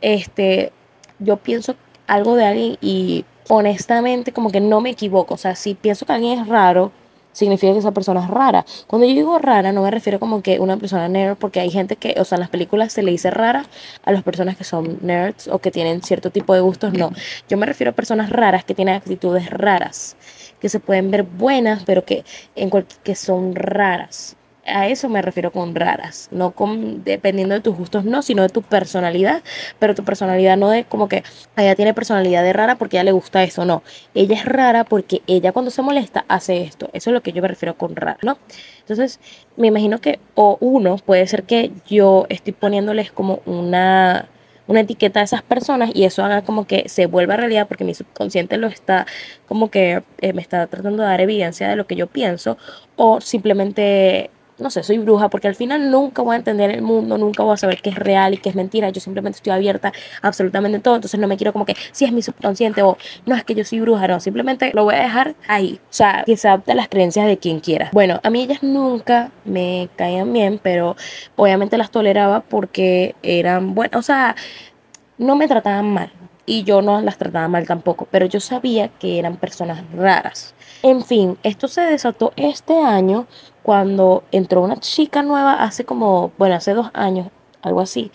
este, 0.00 0.72
yo 1.20 1.36
pienso 1.36 1.76
algo 2.08 2.34
de 2.34 2.44
alguien 2.44 2.78
y 2.80 3.24
honestamente 3.48 4.32
como 4.32 4.50
que 4.50 4.60
no 4.60 4.80
me 4.80 4.90
equivoco. 4.90 5.34
O 5.34 5.38
sea, 5.38 5.54
si 5.56 5.74
pienso 5.74 6.06
que 6.06 6.12
alguien 6.12 6.40
es 6.40 6.46
raro, 6.46 6.92
significa 7.32 7.72
que 7.72 7.78
esa 7.78 7.92
persona 7.92 8.24
es 8.24 8.28
rara. 8.28 8.64
Cuando 8.86 9.06
yo 9.06 9.14
digo 9.14 9.38
rara, 9.38 9.72
no 9.72 9.82
me 9.82 9.90
refiero 9.90 10.18
como 10.18 10.42
que 10.42 10.58
una 10.58 10.76
persona 10.76 11.08
nerd, 11.08 11.36
porque 11.36 11.60
hay 11.60 11.70
gente 11.70 11.96
que, 11.96 12.14
o 12.18 12.24
sea, 12.24 12.36
en 12.36 12.40
las 12.40 12.50
películas 12.50 12.92
se 12.92 13.02
le 13.02 13.12
dice 13.12 13.30
rara 13.30 13.64
a 14.04 14.12
las 14.12 14.22
personas 14.22 14.56
que 14.56 14.64
son 14.64 14.98
nerds 15.02 15.48
o 15.48 15.58
que 15.60 15.70
tienen 15.70 16.02
cierto 16.02 16.30
tipo 16.30 16.54
de 16.54 16.60
gustos. 16.60 16.92
No, 16.92 17.12
yo 17.48 17.56
me 17.56 17.66
refiero 17.66 17.92
a 17.92 17.94
personas 17.94 18.30
raras 18.30 18.64
que 18.64 18.74
tienen 18.74 18.94
actitudes 18.94 19.50
raras, 19.50 20.16
que 20.60 20.68
se 20.68 20.80
pueden 20.80 21.10
ver 21.10 21.22
buenas, 21.22 21.84
pero 21.84 22.04
que, 22.04 22.24
en 22.56 22.70
que 23.02 23.14
son 23.14 23.54
raras 23.54 24.36
a 24.68 24.88
eso 24.88 25.08
me 25.08 25.22
refiero 25.22 25.52
con 25.52 25.74
raras, 25.74 26.28
no 26.30 26.52
con 26.52 27.04
dependiendo 27.04 27.54
de 27.54 27.60
tus 27.60 27.76
gustos, 27.76 28.04
no, 28.04 28.22
sino 28.22 28.42
de 28.42 28.48
tu 28.48 28.62
personalidad, 28.62 29.42
pero 29.78 29.94
tu 29.94 30.04
personalidad 30.04 30.56
no 30.56 30.70
de 30.70 30.84
como 30.84 31.08
que 31.08 31.22
ella 31.56 31.74
tiene 31.74 31.94
personalidad 31.94 32.42
de 32.42 32.52
rara 32.52 32.76
porque 32.76 32.96
ella 32.96 33.04
le 33.04 33.12
gusta 33.12 33.42
eso, 33.42 33.64
no. 33.64 33.82
Ella 34.14 34.36
es 34.36 34.44
rara 34.44 34.84
porque 34.84 35.22
ella 35.26 35.52
cuando 35.52 35.70
se 35.70 35.82
molesta 35.82 36.24
hace 36.28 36.62
esto. 36.62 36.90
Eso 36.92 37.10
es 37.10 37.14
lo 37.14 37.22
que 37.22 37.32
yo 37.32 37.42
me 37.42 37.48
refiero 37.48 37.76
con 37.76 37.96
rara, 37.96 38.18
¿no? 38.22 38.38
Entonces, 38.80 39.20
me 39.56 39.68
imagino 39.68 40.00
que 40.00 40.20
o 40.34 40.58
uno 40.60 40.96
puede 40.98 41.26
ser 41.26 41.44
que 41.44 41.72
yo 41.88 42.26
estoy 42.28 42.52
poniéndoles 42.52 43.12
como 43.12 43.40
una 43.46 44.28
una 44.68 44.80
etiqueta 44.80 45.20
a 45.20 45.22
esas 45.24 45.42
personas 45.42 45.90
y 45.94 46.04
eso 46.04 46.22
haga 46.22 46.42
como 46.42 46.66
que 46.66 46.88
se 46.88 47.06
vuelva 47.06 47.36
realidad 47.36 47.66
porque 47.66 47.84
mi 47.84 47.94
subconsciente 47.94 48.58
lo 48.58 48.68
está 48.68 49.06
como 49.46 49.70
que 49.70 50.02
eh, 50.20 50.32
me 50.34 50.42
está 50.42 50.66
tratando 50.68 51.02
de 51.02 51.08
dar 51.08 51.20
evidencia 51.20 51.68
de 51.68 51.76
lo 51.76 51.86
que 51.86 51.96
yo 51.96 52.06
pienso 52.06 52.58
o 52.94 53.20
simplemente 53.20 54.30
no 54.58 54.70
sé, 54.70 54.82
soy 54.82 54.98
bruja, 54.98 55.28
porque 55.28 55.48
al 55.48 55.54
final 55.54 55.90
nunca 55.90 56.22
voy 56.22 56.34
a 56.34 56.38
entender 56.38 56.70
el 56.70 56.82
mundo, 56.82 57.18
nunca 57.18 57.42
voy 57.42 57.54
a 57.54 57.56
saber 57.56 57.80
qué 57.80 57.90
es 57.90 57.96
real 57.96 58.34
y 58.34 58.38
qué 58.38 58.48
es 58.48 58.54
mentira. 58.54 58.90
Yo 58.90 59.00
simplemente 59.00 59.36
estoy 59.36 59.52
abierta 59.52 59.92
a 60.22 60.28
absolutamente 60.28 60.78
todo. 60.80 60.96
Entonces 60.96 61.18
no 61.18 61.26
me 61.26 61.36
quiero 61.36 61.52
como 61.52 61.64
que 61.64 61.76
si 61.92 62.04
es 62.04 62.12
mi 62.12 62.22
subconsciente 62.22 62.82
o 62.82 62.96
no 63.26 63.34
es 63.34 63.44
que 63.44 63.54
yo 63.54 63.64
soy 63.64 63.80
bruja, 63.80 64.06
no, 64.08 64.20
simplemente 64.20 64.70
lo 64.74 64.84
voy 64.84 64.94
a 64.94 65.02
dejar 65.02 65.34
ahí. 65.48 65.80
O 65.84 65.92
sea, 65.92 66.22
que 66.24 66.36
se 66.36 66.48
adapte 66.48 66.72
a 66.72 66.74
las 66.74 66.88
creencias 66.88 67.26
de 67.26 67.38
quien 67.38 67.60
quiera. 67.60 67.90
Bueno, 67.92 68.20
a 68.22 68.30
mí 68.30 68.42
ellas 68.42 68.62
nunca 68.62 69.30
me 69.44 69.88
caían 69.96 70.32
bien, 70.32 70.60
pero 70.62 70.96
obviamente 71.36 71.78
las 71.78 71.90
toleraba 71.90 72.40
porque 72.40 73.14
eran 73.22 73.74
buenas, 73.74 73.98
o 73.98 74.02
sea, 74.02 74.36
no 75.18 75.36
me 75.36 75.48
trataban 75.48 75.92
mal 75.92 76.10
y 76.46 76.64
yo 76.64 76.80
no 76.80 77.00
las 77.00 77.18
trataba 77.18 77.46
mal 77.48 77.66
tampoco, 77.66 78.08
pero 78.10 78.26
yo 78.26 78.40
sabía 78.40 78.88
que 78.88 79.18
eran 79.18 79.36
personas 79.36 79.84
raras. 79.94 80.54
En 80.82 81.02
fin, 81.02 81.38
esto 81.42 81.66
se 81.66 81.80
desató 81.80 82.32
este 82.36 82.80
año 82.80 83.26
cuando 83.62 84.22
entró 84.30 84.62
una 84.62 84.78
chica 84.78 85.22
nueva 85.22 85.54
hace 85.62 85.84
como, 85.84 86.32
bueno, 86.38 86.54
hace 86.54 86.72
dos 86.72 86.90
años, 86.94 87.28
algo 87.62 87.80
así, 87.80 88.12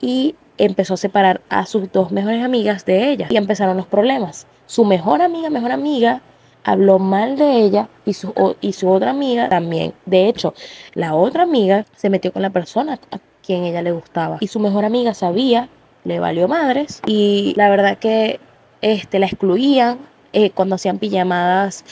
y 0.00 0.36
empezó 0.56 0.94
a 0.94 0.96
separar 0.96 1.40
a 1.48 1.66
sus 1.66 1.90
dos 1.90 2.12
mejores 2.12 2.42
amigas 2.44 2.84
de 2.84 3.10
ella 3.10 3.26
y 3.30 3.36
empezaron 3.36 3.76
los 3.76 3.86
problemas. 3.86 4.46
Su 4.66 4.84
mejor 4.84 5.22
amiga, 5.22 5.50
mejor 5.50 5.72
amiga, 5.72 6.22
habló 6.62 6.98
mal 6.98 7.36
de 7.36 7.58
ella 7.58 7.88
y 8.06 8.14
su, 8.14 8.56
y 8.60 8.72
su 8.72 8.88
otra 8.88 9.10
amiga 9.10 9.48
también. 9.48 9.92
De 10.06 10.28
hecho, 10.28 10.54
la 10.94 11.14
otra 11.14 11.42
amiga 11.42 11.84
se 11.96 12.10
metió 12.10 12.32
con 12.32 12.42
la 12.42 12.50
persona 12.50 12.98
a 13.10 13.18
quien 13.44 13.64
ella 13.64 13.82
le 13.82 13.92
gustaba 13.92 14.38
y 14.40 14.48
su 14.48 14.60
mejor 14.60 14.84
amiga 14.84 15.14
sabía, 15.14 15.68
le 16.04 16.20
valió 16.20 16.48
madres 16.48 17.02
y 17.06 17.54
la 17.56 17.68
verdad 17.68 17.98
que 17.98 18.40
este, 18.80 19.18
la 19.18 19.26
excluían, 19.26 19.98
eh, 20.34 20.50
cuando 20.50 20.74
hacían 20.74 20.98
pijamadas 20.98 21.84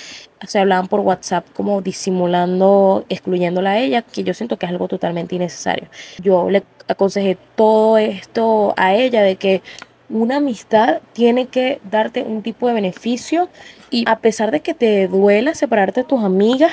se 0.46 0.58
hablaban 0.58 0.88
por 0.88 1.00
WhatsApp 1.00 1.46
como 1.54 1.80
disimulando, 1.82 3.04
excluyéndola 3.08 3.70
a 3.70 3.78
ella, 3.78 4.02
que 4.02 4.24
yo 4.24 4.34
siento 4.34 4.58
que 4.58 4.66
es 4.66 4.72
algo 4.72 4.88
totalmente 4.88 5.36
innecesario. 5.36 5.88
Yo 6.20 6.50
le 6.50 6.64
aconsejé 6.88 7.38
todo 7.54 7.98
esto 7.98 8.74
a 8.76 8.94
ella 8.94 9.22
de 9.22 9.36
que 9.36 9.62
una 10.08 10.36
amistad 10.36 11.00
tiene 11.12 11.46
que 11.46 11.80
darte 11.90 12.22
un 12.22 12.42
tipo 12.42 12.68
de 12.68 12.74
beneficio 12.74 13.48
y 13.90 14.04
a 14.06 14.18
pesar 14.18 14.50
de 14.50 14.60
que 14.60 14.74
te 14.74 15.08
duela 15.08 15.54
separarte 15.54 16.00
de 16.00 16.08
tus 16.08 16.22
amigas, 16.22 16.72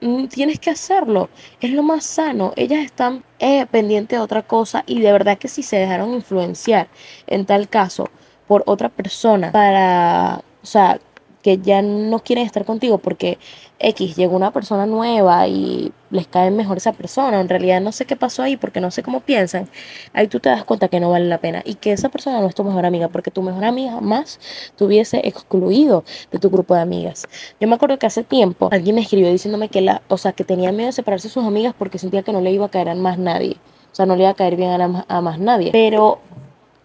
mm, 0.00 0.26
tienes 0.26 0.58
que 0.60 0.70
hacerlo. 0.70 1.28
Es 1.60 1.72
lo 1.72 1.82
más 1.82 2.04
sano. 2.04 2.52
Ellas 2.56 2.84
están 2.84 3.24
eh, 3.38 3.66
pendientes 3.66 4.18
de 4.18 4.22
otra 4.22 4.42
cosa 4.42 4.84
y 4.86 5.00
de 5.00 5.12
verdad 5.12 5.36
que 5.36 5.48
si 5.48 5.62
se 5.62 5.76
dejaron 5.76 6.14
influenciar 6.14 6.88
en 7.26 7.44
tal 7.44 7.68
caso 7.68 8.08
por 8.46 8.62
otra 8.66 8.88
persona 8.88 9.52
para 9.52 10.42
o 10.62 10.66
sea, 10.66 11.00
que 11.42 11.58
ya 11.58 11.82
no 11.82 12.20
quieren 12.20 12.44
estar 12.44 12.64
contigo 12.64 12.98
porque 12.98 13.38
X 13.78 14.14
llegó 14.16 14.36
una 14.36 14.50
persona 14.52 14.84
nueva 14.84 15.46
y 15.48 15.92
les 16.10 16.26
cae 16.26 16.50
mejor 16.50 16.76
esa 16.76 16.92
persona. 16.92 17.40
En 17.40 17.48
realidad 17.48 17.80
no 17.80 17.92
sé 17.92 18.04
qué 18.04 18.14
pasó 18.14 18.42
ahí 18.42 18.56
porque 18.56 18.80
no 18.80 18.90
sé 18.90 19.02
cómo 19.02 19.20
piensan. 19.20 19.68
Ahí 20.12 20.26
tú 20.26 20.38
te 20.38 20.50
das 20.50 20.64
cuenta 20.64 20.88
que 20.88 21.00
no 21.00 21.10
vale 21.10 21.26
la 21.26 21.38
pena 21.38 21.62
y 21.64 21.76
que 21.76 21.92
esa 21.92 22.10
persona 22.10 22.40
no 22.40 22.46
es 22.46 22.54
tu 22.54 22.62
mejor 22.62 22.84
amiga 22.84 23.08
porque 23.08 23.30
tu 23.30 23.42
mejor 23.42 23.64
amiga 23.64 23.92
jamás 23.92 24.38
te 24.76 24.84
hubiese 24.84 25.26
excluido 25.26 26.04
de 26.30 26.38
tu 26.38 26.50
grupo 26.50 26.74
de 26.74 26.82
amigas. 26.82 27.26
Yo 27.58 27.68
me 27.68 27.74
acuerdo 27.74 27.98
que 27.98 28.06
hace 28.06 28.22
tiempo 28.22 28.68
alguien 28.70 28.96
me 28.96 29.02
escribió 29.02 29.30
diciéndome 29.30 29.68
que 29.70 29.80
la, 29.80 30.02
o 30.08 30.18
sea, 30.18 30.32
que 30.32 30.44
tenía 30.44 30.72
miedo 30.72 30.86
de 30.86 30.92
separarse 30.92 31.28
de 31.28 31.34
sus 31.34 31.44
amigas 31.44 31.74
porque 31.78 31.98
sentía 31.98 32.22
que 32.22 32.32
no 32.32 32.40
le 32.42 32.52
iba 32.52 32.66
a 32.66 32.70
caer 32.70 32.90
a 32.90 32.94
más 32.94 33.18
nadie. 33.18 33.56
O 33.92 33.94
sea, 33.94 34.06
no 34.06 34.14
le 34.14 34.22
iba 34.22 34.30
a 34.30 34.34
caer 34.34 34.56
bien 34.56 34.80
a, 34.80 35.04
a 35.08 35.20
más 35.20 35.38
nadie. 35.38 35.70
Pero 35.72 36.20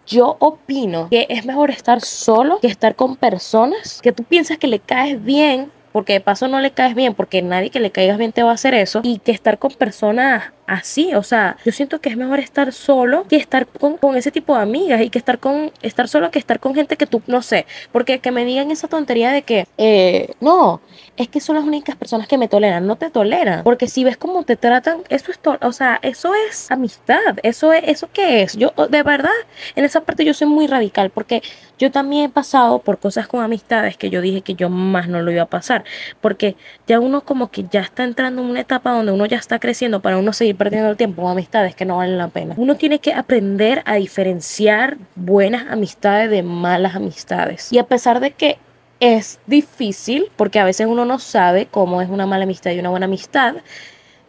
yo 0.06 0.36
opino 0.38 1.08
que 1.10 1.26
es 1.28 1.44
mejor 1.44 1.70
estar 1.70 2.00
solo 2.00 2.58
que 2.60 2.68
estar 2.68 2.94
con 2.96 3.16
personas 3.16 4.00
que 4.02 4.12
tú 4.12 4.22
piensas 4.22 4.58
que 4.58 4.66
le 4.66 4.78
caes 4.78 5.22
bien 5.22 5.70
porque 5.96 6.12
de 6.12 6.20
paso 6.20 6.46
no 6.46 6.60
le 6.60 6.72
caes 6.72 6.94
bien, 6.94 7.14
porque 7.14 7.40
nadie 7.40 7.70
que 7.70 7.80
le 7.80 7.90
caigas 7.90 8.18
bien 8.18 8.30
te 8.30 8.42
va 8.42 8.50
a 8.50 8.52
hacer 8.52 8.74
eso, 8.74 9.00
y 9.02 9.18
que 9.18 9.32
estar 9.32 9.58
con 9.58 9.72
personas 9.72 10.52
así, 10.66 11.14
o 11.14 11.22
sea, 11.22 11.56
yo 11.64 11.72
siento 11.72 12.02
que 12.02 12.10
es 12.10 12.18
mejor 12.18 12.38
estar 12.38 12.70
solo 12.74 13.26
que 13.26 13.36
estar 13.36 13.66
con, 13.66 13.96
con, 13.96 14.14
ese 14.14 14.30
tipo 14.30 14.54
de 14.54 14.62
amigas 14.62 15.00
y 15.00 15.08
que 15.08 15.18
estar 15.18 15.38
con, 15.38 15.72
estar 15.80 16.06
solo 16.06 16.30
que 16.30 16.38
estar 16.38 16.60
con 16.60 16.74
gente 16.74 16.98
que 16.98 17.06
tú, 17.06 17.22
no 17.28 17.40
sé, 17.40 17.64
porque 17.92 18.18
que 18.18 18.30
me 18.30 18.44
digan 18.44 18.70
esa 18.70 18.88
tontería 18.88 19.30
de 19.30 19.40
que, 19.40 19.66
eh, 19.78 20.34
no, 20.40 20.82
es 21.16 21.28
que 21.28 21.40
son 21.40 21.56
las 21.56 21.64
únicas 21.64 21.96
personas 21.96 22.28
que 22.28 22.36
me 22.36 22.48
toleran, 22.48 22.86
no 22.86 22.96
te 22.96 23.08
toleran, 23.08 23.62
porque 23.64 23.88
si 23.88 24.04
ves 24.04 24.18
cómo 24.18 24.42
te 24.42 24.56
tratan, 24.56 24.98
eso 25.08 25.30
es, 25.30 25.40
o 25.62 25.72
sea, 25.72 25.98
eso 26.02 26.34
es 26.34 26.70
amistad, 26.70 27.38
eso 27.42 27.72
es, 27.72 27.84
eso 27.86 28.10
qué 28.12 28.42
es, 28.42 28.54
yo 28.54 28.74
de 28.90 29.02
verdad, 29.02 29.30
en 29.76 29.86
esa 29.86 30.02
parte 30.02 30.26
yo 30.26 30.34
soy 30.34 30.48
muy 30.48 30.66
radical, 30.66 31.08
porque 31.08 31.42
yo 31.78 31.90
también 31.90 32.24
he 32.24 32.28
pasado 32.28 32.78
por 32.78 32.98
cosas 32.98 33.28
con 33.28 33.42
amistades 33.42 33.96
que 33.96 34.10
yo 34.10 34.20
dije 34.20 34.40
que 34.40 34.54
yo 34.54 34.70
más 34.70 35.08
no 35.08 35.20
lo 35.22 35.30
iba 35.30 35.42
a 35.42 35.46
pasar, 35.46 35.84
porque 36.20 36.56
ya 36.86 37.00
uno 37.00 37.22
como 37.22 37.50
que 37.50 37.64
ya 37.70 37.80
está 37.80 38.04
entrando 38.04 38.42
en 38.42 38.48
una 38.48 38.60
etapa 38.60 38.92
donde 38.92 39.12
uno 39.12 39.26
ya 39.26 39.36
está 39.36 39.58
creciendo 39.58 40.00
para 40.00 40.18
uno 40.18 40.32
seguir 40.32 40.56
perdiendo 40.56 40.90
el 40.90 40.96
tiempo 40.96 41.22
con 41.22 41.32
amistades 41.32 41.74
que 41.74 41.84
no 41.84 41.98
valen 41.98 42.18
la 42.18 42.28
pena. 42.28 42.54
Uno 42.56 42.76
tiene 42.76 42.98
que 42.98 43.12
aprender 43.12 43.82
a 43.84 43.96
diferenciar 43.96 44.96
buenas 45.14 45.70
amistades 45.70 46.30
de 46.30 46.42
malas 46.42 46.94
amistades. 46.94 47.72
Y 47.72 47.78
a 47.78 47.84
pesar 47.84 48.20
de 48.20 48.30
que 48.30 48.58
es 49.00 49.38
difícil, 49.46 50.30
porque 50.36 50.58
a 50.58 50.64
veces 50.64 50.86
uno 50.86 51.04
no 51.04 51.18
sabe 51.18 51.66
cómo 51.66 52.00
es 52.00 52.08
una 52.08 52.26
mala 52.26 52.44
amistad 52.44 52.70
y 52.70 52.78
una 52.78 52.90
buena 52.90 53.06
amistad, 53.06 53.56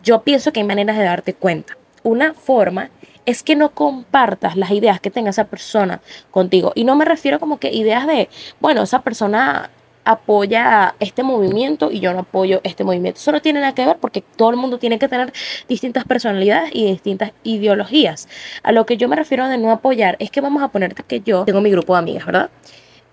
yo 0.04 0.22
pienso 0.24 0.52
que 0.52 0.60
hay 0.60 0.66
maneras 0.66 0.98
de 0.98 1.04
darte 1.04 1.34
cuenta. 1.34 1.78
Una 2.04 2.34
forma 2.34 2.90
es 3.28 3.44
que 3.44 3.56
no 3.56 3.72
compartas 3.72 4.56
las 4.56 4.72
ideas 4.72 5.00
que 5.00 5.12
tenga 5.12 5.30
esa 5.30 5.44
persona 5.44 6.02
contigo. 6.32 6.72
Y 6.74 6.86
no 6.86 6.96
me 6.96 7.06
refiero 7.06 7.40
como 7.40 7.60
que 7.60 7.72
ideas 7.72 8.08
de, 8.08 8.30
bueno, 8.60 8.82
esa 8.82 9.02
persona 9.04 9.70
apoya 10.06 10.96
este 11.02 11.22
movimiento 11.22 11.92
y 11.92 12.00
yo 12.00 12.14
no 12.14 12.20
apoyo 12.20 12.62
este 12.64 12.86
movimiento. 12.86 13.20
Eso 13.20 13.34
no 13.34 13.42
tiene 13.42 13.60
nada 13.60 13.76
que 13.76 13.86
ver 13.86 13.98
porque 13.98 14.22
todo 14.22 14.50
el 14.52 14.56
mundo 14.56 14.80
tiene 14.80 14.98
que 14.98 15.10
tener 15.10 15.34
distintas 15.68 16.06
personalidades 16.06 16.72
y 16.74 16.86
distintas 16.86 17.34
ideologías. 17.44 18.30
A 18.64 18.72
lo 18.72 18.86
que 18.86 18.96
yo 18.96 19.10
me 19.10 19.18
refiero 19.18 19.46
de 19.50 19.58
no 19.58 19.72
apoyar 19.72 20.16
es 20.20 20.32
que 20.32 20.40
vamos 20.40 20.64
a 20.64 20.70
ponerte 20.70 21.04
que 21.04 21.20
yo 21.20 21.44
tengo 21.44 21.60
mi 21.60 21.70
grupo 21.70 21.94
de 21.94 22.00
amigas, 22.00 22.26
¿verdad? 22.26 22.50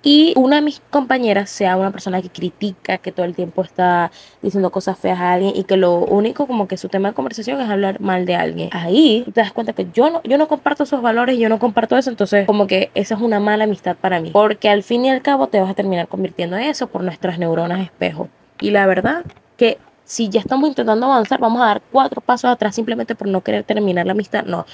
Y 0.04 0.34
una 0.36 0.56
de 0.56 0.62
mis 0.62 0.80
compañeras 0.90 1.48
sea 1.48 1.76
una 1.76 1.90
persona 1.90 2.20
que 2.20 2.28
critica, 2.28 2.98
que 2.98 3.10
todo 3.10 3.24
el 3.24 3.34
tiempo 3.34 3.62
está 3.62 4.12
diciendo 4.42 4.70
cosas 4.70 4.98
feas 4.98 5.18
a 5.18 5.32
alguien 5.32 5.56
y 5.56 5.64
que 5.64 5.78
lo 5.78 5.96
único 5.98 6.46
como 6.46 6.68
que 6.68 6.76
su 6.76 6.90
tema 6.90 7.08
de 7.08 7.14
conversación 7.14 7.58
es 7.60 7.70
hablar 7.70 8.00
mal 8.00 8.26
de 8.26 8.36
alguien. 8.36 8.68
Ahí 8.72 9.24
te 9.32 9.40
das 9.40 9.52
cuenta 9.52 9.72
que 9.72 9.86
yo 9.94 10.10
no, 10.10 10.22
yo 10.22 10.36
no 10.36 10.46
comparto 10.46 10.82
esos 10.82 11.00
valores, 11.00 11.38
yo 11.38 11.48
no 11.48 11.58
comparto 11.58 11.96
eso, 11.96 12.10
entonces 12.10 12.46
como 12.46 12.66
que 12.66 12.90
esa 12.94 13.14
es 13.14 13.20
una 13.22 13.40
mala 13.40 13.64
amistad 13.64 13.96
para 13.96 14.20
mí, 14.20 14.30
porque 14.30 14.68
al 14.68 14.82
fin 14.82 15.06
y 15.06 15.10
al 15.10 15.22
cabo 15.22 15.46
te 15.46 15.58
vas 15.58 15.70
a 15.70 15.74
terminar 15.74 16.06
convirtiendo 16.06 16.56
en 16.56 16.64
eso 16.64 16.86
por 16.88 17.02
nuestras 17.02 17.38
neuronas 17.38 17.80
espejo. 17.80 18.28
Y 18.60 18.70
la 18.70 18.86
verdad 18.86 19.24
que 19.56 19.78
si 20.04 20.28
ya 20.28 20.40
estamos 20.40 20.68
intentando 20.68 21.06
avanzar, 21.06 21.40
vamos 21.40 21.62
a 21.62 21.66
dar 21.66 21.82
cuatro 21.90 22.20
pasos 22.20 22.50
atrás 22.50 22.74
simplemente 22.74 23.14
por 23.14 23.26
no 23.26 23.40
querer 23.40 23.64
terminar 23.64 24.04
la 24.04 24.12
amistad. 24.12 24.44
No, 24.44 24.66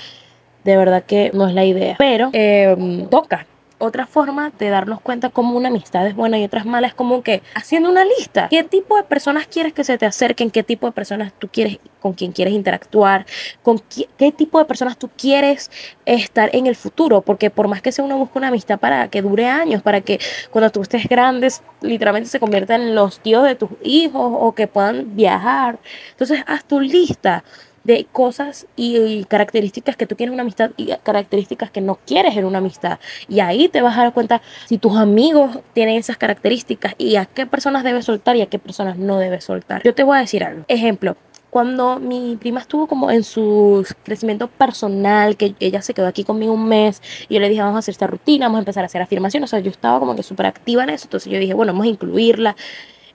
de 0.65 0.77
verdad 0.77 1.05
que 1.05 1.31
no 1.33 1.47
es 1.47 1.55
la 1.55 1.65
idea. 1.65 1.95
Pero 1.99 2.31
eh, 2.33 3.07
toca, 3.11 3.47
otra 3.81 4.07
forma 4.07 4.53
de 4.59 4.69
darnos 4.69 5.01
cuenta 5.01 5.31
cómo 5.31 5.57
una 5.57 5.69
amistad 5.69 6.07
es 6.07 6.15
buena 6.15 6.39
y 6.39 6.45
otras 6.45 6.67
mala 6.67 6.87
es 6.87 6.95
como 6.95 7.23
que 7.23 7.43
haciendo 7.55 7.91
una 7.91 8.05
lista. 8.05 8.49
¿Qué 8.49 8.63
tipo 8.63 8.97
de 8.97 9.03
personas 9.05 9.47
quieres 9.47 9.73
que 9.73 9.85
se 9.85 9.99
te 9.99 10.07
acerquen? 10.07 10.51
¿Qué 10.51 10.63
tipo 10.63 10.87
de 10.87 10.93
personas 10.93 11.33
tú 11.39 11.49
quieres, 11.49 11.79
con 11.99 12.13
quién 12.13 12.33
quieres 12.33 12.55
interactuar? 12.55 13.27
¿Con 13.63 13.81
qué, 14.19 14.33
tipo 14.33 14.59
de 14.59 14.67
personas 14.67 14.99
tú 14.99 15.09
quieres 15.17 15.71
estar 16.05 16.51
en 16.55 16.67
el 16.67 16.77
futuro? 16.77 17.23
Porque 17.23 17.51
por 17.51 17.69
más 17.69 17.81
que 17.81 17.91
sea 17.91 18.05
uno 18.05 18.19
busca 18.19 18.39
una 18.39 18.49
amistad 18.49 18.79
para 18.79 19.09
que 19.09 19.23
dure 19.23 19.47
años, 19.47 19.83
para 19.83 20.03
que 20.03 20.21
cuando 20.51 20.71
tú 20.71 20.83
estés 20.83 21.09
grandes, 21.09 21.63
literalmente 21.81 22.29
se 22.29 22.39
conviertan 22.39 22.83
en 22.83 22.95
los 22.95 23.21
tíos 23.21 23.45
de 23.45 23.55
tus 23.55 23.71
hijos 23.83 24.31
o 24.39 24.55
que 24.55 24.67
puedan 24.67 25.17
viajar. 25.17 25.79
Entonces, 26.11 26.45
haz 26.47 26.65
tu 26.65 26.81
lista 26.81 27.45
de 27.85 28.07
cosas 28.13 28.67
y, 28.77 29.25
características 29.25 29.97
que 29.97 30.07
tú 30.07 30.17
quieres 30.17 30.31
en 30.31 30.35
una 30.35 30.43
amistad 30.43 30.71
y 30.77 30.93
características 31.03 31.71
que 31.71 31.81
no 31.81 31.99
quieres 32.07 32.37
en 32.37 32.45
una 32.45 32.59
amistad. 32.59 32.99
Y 33.29 33.41
ahí 33.41 33.69
te 33.69 33.81
vas 33.81 33.97
a 33.97 34.03
dar 34.03 34.13
cuenta 34.13 34.43
si 34.67 34.79
tus 34.79 34.97
amigos 34.97 35.59
tienen 35.73 35.97
esas 35.97 36.17
características 36.17 36.95
y 36.99 37.17
a 37.17 37.27
qué 37.27 37.47
personas 37.47 37.85
debes 37.85 38.05
soltar 38.05 38.37
y 38.37 38.43
a 38.43 38.47
qué 38.47 38.59
personas 38.59 38.97
no 38.99 39.19
debes 39.19 39.45
soltar. 39.45 39.83
Yo 39.83 39.95
te 39.95 40.03
voy 40.03 40.19
a 40.19 40.21
decir 40.21 40.45
algo. 40.45 40.65
Ejemplo, 40.69 41.17
cuando 41.51 41.99
mi 41.99 42.37
prima 42.37 42.61
estuvo 42.61 42.87
como 42.87 43.11
en 43.11 43.25
su 43.25 43.87
crecimiento 44.05 44.47
personal, 44.47 45.37
que 45.37 45.55
ella 45.59 45.83
se 45.83 45.95
quedó 45.95 46.07
aquí 46.07 46.25
conmigo 46.25 46.53
un 46.53 46.69
mes, 46.69 47.03
y 47.29 47.35
yo 47.35 47.41
le 47.41 47.49
dije, 47.49 47.61
vamos 47.61 47.77
a 47.77 47.79
hacer 47.81 47.93
esta 47.93 48.07
rutina, 48.07 48.47
vamos 48.47 48.59
a 48.59 48.61
empezar 48.61 48.85
a 48.85 48.87
hacer 48.87 49.03
afirmaciones, 49.03 49.49
o 49.49 49.51
sea, 49.51 49.61
yo 49.61 49.71
estaba 49.71 49.99
como 49.99 50.15
que 50.15 50.23
súper 50.23 50.47
activa 50.47 50.85
en 50.85 50.91
eso, 50.91 51.07
entonces 51.07 51.31
yo 51.33 51.39
dije, 51.39 51.55
bueno, 51.55 51.73
vamos 51.73 51.87
a 51.87 51.91
incluirla. 51.91 52.57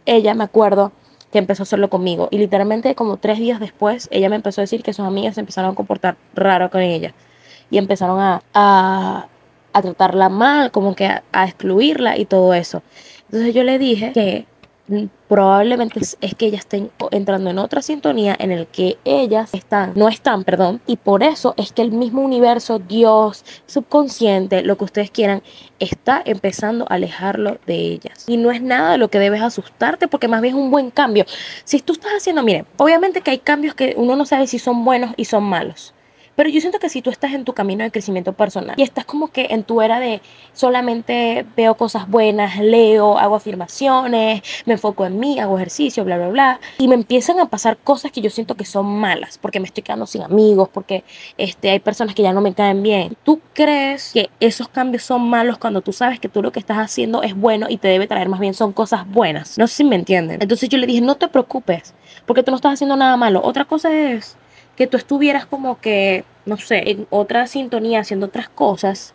Ella, 0.06 0.36
me 0.36 0.44
acuerdo, 0.44 0.92
que 1.36 1.40
empezó 1.40 1.64
a 1.64 1.66
hacerlo 1.66 1.90
conmigo. 1.90 2.30
Y 2.32 2.38
literalmente 2.38 2.96
como 2.96 3.18
tres 3.18 3.40
días 3.40 3.60
después, 3.60 4.08
ella 4.10 4.30
me 4.30 4.38
empezó 4.38 4.62
a 4.62 4.64
decir 4.64 4.84
que 4.84 4.94
sus 4.94 5.06
amigas 5.06 5.36
se 5.36 5.42
empezaron 5.42 5.72
a 5.72 5.76
comportar 5.76 6.16
raro 6.34 6.70
con 6.70 6.80
ella. 6.80 7.14
Y 7.70 7.78
empezaron 7.78 8.22
a, 8.22 8.42
a, 8.54 9.28
a 9.74 9.82
tratarla 9.82 10.30
mal, 10.30 10.72
como 10.72 10.96
que 10.96 11.08
a, 11.08 11.24
a 11.34 11.44
excluirla 11.44 12.18
y 12.18 12.24
todo 12.24 12.54
eso. 12.54 12.84
Entonces 13.26 13.54
yo 13.54 13.66
le 13.66 13.78
dije 13.80 14.14
que 14.14 14.46
probablemente 15.28 16.00
es, 16.00 16.36
que 16.36 16.46
ellas 16.46 16.62
estén 16.62 16.92
entrando 17.12 17.50
en 17.50 17.58
otra 17.58 17.82
sintonía 17.82 18.36
en 18.40 18.52
el 18.52 18.68
que 18.68 18.98
ellas 19.04 19.54
están, 19.54 19.94
no 19.96 20.08
están, 20.08 20.44
perdón, 20.44 20.82
y 20.86 20.98
por 20.98 21.24
eso 21.24 21.56
es 21.58 21.72
que 21.72 21.82
el 21.82 21.92
mismo 21.92 22.22
universo, 22.22 22.78
Dios, 22.78 23.44
subconsciente, 23.66 24.62
lo 24.62 24.78
que 24.78 24.84
ustedes 24.84 25.10
quieran, 25.10 25.42
está 25.80 26.22
empezando 26.24 26.86
a 26.90 26.96
alejarlo 26.96 27.58
de 27.66 27.76
ellas. 27.76 28.26
Y 28.28 28.38
no 28.38 28.52
es 28.52 28.62
nada 28.62 28.92
de 28.92 28.98
lo 29.00 29.10
que 29.10 29.20
debes 29.20 29.42
asustarte 29.42 30.08
porque 30.08 30.28
más 30.28 30.42
bien 30.42 30.56
es 30.56 30.62
un 30.62 30.70
buen 30.70 30.92
cambio. 30.92 31.26
Si 31.64 31.80
tú 31.80 31.94
estás 31.94 32.12
haciendo, 32.12 32.44
miren, 32.44 32.68
obviamente 32.78 33.22
que 33.22 33.32
hay 33.32 33.40
cambios 33.40 33.74
que 33.74 33.96
uno 33.98 34.16
no 34.16 34.26
sabe 34.26 34.46
si 34.46 34.60
son 34.60 34.86
buenos 34.86 35.14
y 35.18 35.26
son 35.26 35.44
malos. 35.44 35.95
Pero 36.36 36.50
yo 36.50 36.60
siento 36.60 36.80
que 36.80 36.90
si 36.90 37.02
tú 37.02 37.10
estás 37.10 37.34
en 37.34 37.46
tu 37.46 37.54
camino 37.54 37.84
de 37.84 37.92
crecimiento 37.92 38.34
personal 38.34 38.76
y 38.78 38.84
estás 38.84 39.06
como 39.06 39.30
que 39.30 39.48
en 39.52 39.64
tu 39.64 39.82
era 39.82 40.00
de 40.00 40.22
solamente 40.54 41.46
veo 41.56 41.76
cosas 41.76 42.10
buenas, 42.10 42.60
leo, 42.60 43.18
hago 43.18 43.36
afirmaciones, 43.36 44.42
me 44.66 44.74
enfoco 44.74 45.06
en 45.06 45.20
mí, 45.20 45.40
hago 45.40 45.56
ejercicio, 45.58 46.04
bla, 46.04 46.18
bla, 46.18 46.30
bla, 46.30 46.60
y 46.78 46.88
me 46.88 46.96
empiezan 46.96 47.40
a 47.40 47.46
pasar 47.46 47.78
cosas 47.78 48.12
que 48.12 48.22
yo 48.22 48.30
siento 48.30 48.56
que 48.56 48.66
son 48.66 48.86
malas, 48.86 49.38
porque 49.38 49.60
me 49.60 49.66
estoy 49.66 49.84
quedando 49.84 50.06
sin 50.06 50.24
amigos, 50.24 50.70
porque 50.72 51.04
este, 51.38 51.70
hay 51.70 51.80
personas 51.80 52.16
que 52.16 52.24
ya 52.24 52.34
no 52.34 52.42
me 52.42 52.54
caen 52.54 52.84
bien. 52.84 53.16
¿Tú 53.24 53.40
crees 53.54 54.12
que 54.14 54.30
esos 54.40 54.68
cambios 54.68 55.04
son 55.04 55.30
malos 55.30 55.58
cuando 55.58 55.82
tú 55.82 55.94
sabes 55.94 56.20
que 56.20 56.28
tú 56.28 56.42
lo 56.42 56.52
que 56.52 56.60
estás 56.60 56.78
haciendo 56.78 57.24
es 57.24 57.36
bueno 57.36 57.68
y 57.70 57.78
te 57.78 57.88
debe 57.88 58.08
traer 58.08 58.30
más 58.30 58.40
bien 58.40 58.54
son 58.54 58.74
cosas 58.74 59.10
buenas? 59.10 59.58
No 59.58 59.68
sé 59.68 59.76
si 59.76 59.84
me 59.84 59.96
entienden. 59.96 60.42
Entonces 60.42 60.68
yo 60.68 60.78
le 60.78 60.88
dije, 60.88 61.02
no 61.02 61.16
te 61.16 61.28
preocupes, 61.28 61.94
porque 62.26 62.44
tú 62.44 62.52
no 62.52 62.58
estás 62.58 62.74
haciendo 62.74 62.96
nada 62.98 63.16
malo. 63.16 63.42
Otra 63.44 63.66
cosa 63.66 63.94
es 63.94 64.38
que 64.76 64.88
tú 64.88 64.98
estuvieras 64.98 65.46
como 65.46 65.80
que, 65.80 66.24
no 66.46 66.58
sé, 66.58 66.92
en 66.92 67.08
otra 67.10 67.48
sintonía 67.48 68.00
haciendo 68.00 68.28
otras 68.28 68.50
cosas 68.50 69.14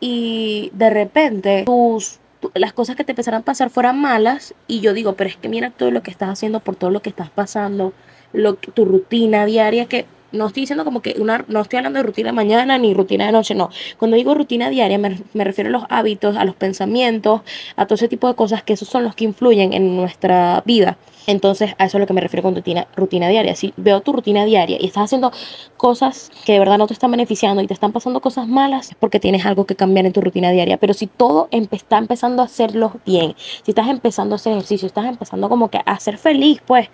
y 0.00 0.70
de 0.74 0.90
repente 0.90 1.64
tus, 1.64 2.18
las 2.54 2.72
cosas 2.72 2.96
que 2.96 3.04
te 3.04 3.12
empezaran 3.12 3.42
a 3.42 3.44
pasar 3.44 3.70
fueran 3.70 4.00
malas 4.00 4.54
y 4.66 4.80
yo 4.80 4.92
digo, 4.92 5.14
pero 5.14 5.30
es 5.30 5.36
que 5.36 5.48
mira 5.48 5.70
todo 5.70 5.90
lo 5.90 6.02
que 6.02 6.10
estás 6.10 6.28
haciendo 6.28 6.60
por 6.60 6.76
todo 6.76 6.90
lo 6.90 7.02
que 7.02 7.10
estás 7.10 7.30
pasando, 7.30 7.92
lo, 8.32 8.54
tu 8.54 8.84
rutina 8.84 9.46
diaria 9.46 9.86
que 9.86 10.06
no 10.32 10.46
estoy 10.46 10.62
diciendo 10.62 10.84
como 10.84 11.00
que 11.00 11.16
una, 11.18 11.44
no 11.48 11.60
estoy 11.60 11.78
hablando 11.78 11.98
de 11.98 12.02
rutina 12.04 12.28
de 12.28 12.32
mañana 12.32 12.78
ni 12.78 12.94
rutina 12.94 13.26
de 13.26 13.32
noche, 13.32 13.54
no. 13.54 13.70
Cuando 13.98 14.16
digo 14.16 14.34
rutina 14.34 14.70
diaria 14.70 14.98
me, 14.98 15.20
me, 15.32 15.44
refiero 15.44 15.68
a 15.68 15.72
los 15.72 15.84
hábitos, 15.88 16.36
a 16.36 16.44
los 16.44 16.54
pensamientos, 16.54 17.42
a 17.76 17.86
todo 17.86 17.94
ese 17.94 18.08
tipo 18.08 18.28
de 18.28 18.34
cosas 18.34 18.62
que 18.62 18.74
esos 18.74 18.88
son 18.88 19.04
los 19.04 19.14
que 19.14 19.24
influyen 19.24 19.72
en 19.72 19.96
nuestra 19.96 20.62
vida. 20.66 20.98
Entonces, 21.28 21.74
a 21.76 21.84
eso 21.84 21.98
es 21.98 22.00
lo 22.00 22.06
que 22.06 22.14
me 22.14 22.22
refiero 22.22 22.42
con 22.42 22.54
rutina, 22.54 22.86
rutina 22.96 23.28
diaria. 23.28 23.54
Si 23.54 23.74
veo 23.76 24.00
tu 24.00 24.14
rutina 24.14 24.46
diaria 24.46 24.78
y 24.80 24.86
estás 24.86 25.04
haciendo 25.04 25.30
cosas 25.76 26.30
que 26.46 26.54
de 26.54 26.58
verdad 26.58 26.78
no 26.78 26.86
te 26.86 26.94
están 26.94 27.10
beneficiando 27.10 27.60
y 27.60 27.66
te 27.66 27.74
están 27.74 27.92
pasando 27.92 28.20
cosas 28.20 28.48
malas, 28.48 28.92
es 28.92 28.94
porque 28.98 29.20
tienes 29.20 29.44
algo 29.44 29.66
que 29.66 29.76
cambiar 29.76 30.06
en 30.06 30.14
tu 30.14 30.22
rutina 30.22 30.50
diaria. 30.52 30.78
Pero 30.78 30.94
si 30.94 31.06
todo 31.06 31.48
está 31.50 31.98
empezando 31.98 32.40
a 32.40 32.46
hacerlo 32.46 32.94
bien, 33.04 33.34
si 33.62 33.72
estás 33.72 33.88
empezando 33.88 34.34
a 34.34 34.36
hacer 34.36 34.54
ejercicio, 34.54 34.86
estás 34.86 35.04
empezando 35.04 35.50
como 35.50 35.70
que 35.70 35.80
a 35.84 36.00
ser 36.00 36.16
feliz, 36.16 36.62
pues, 36.66 36.88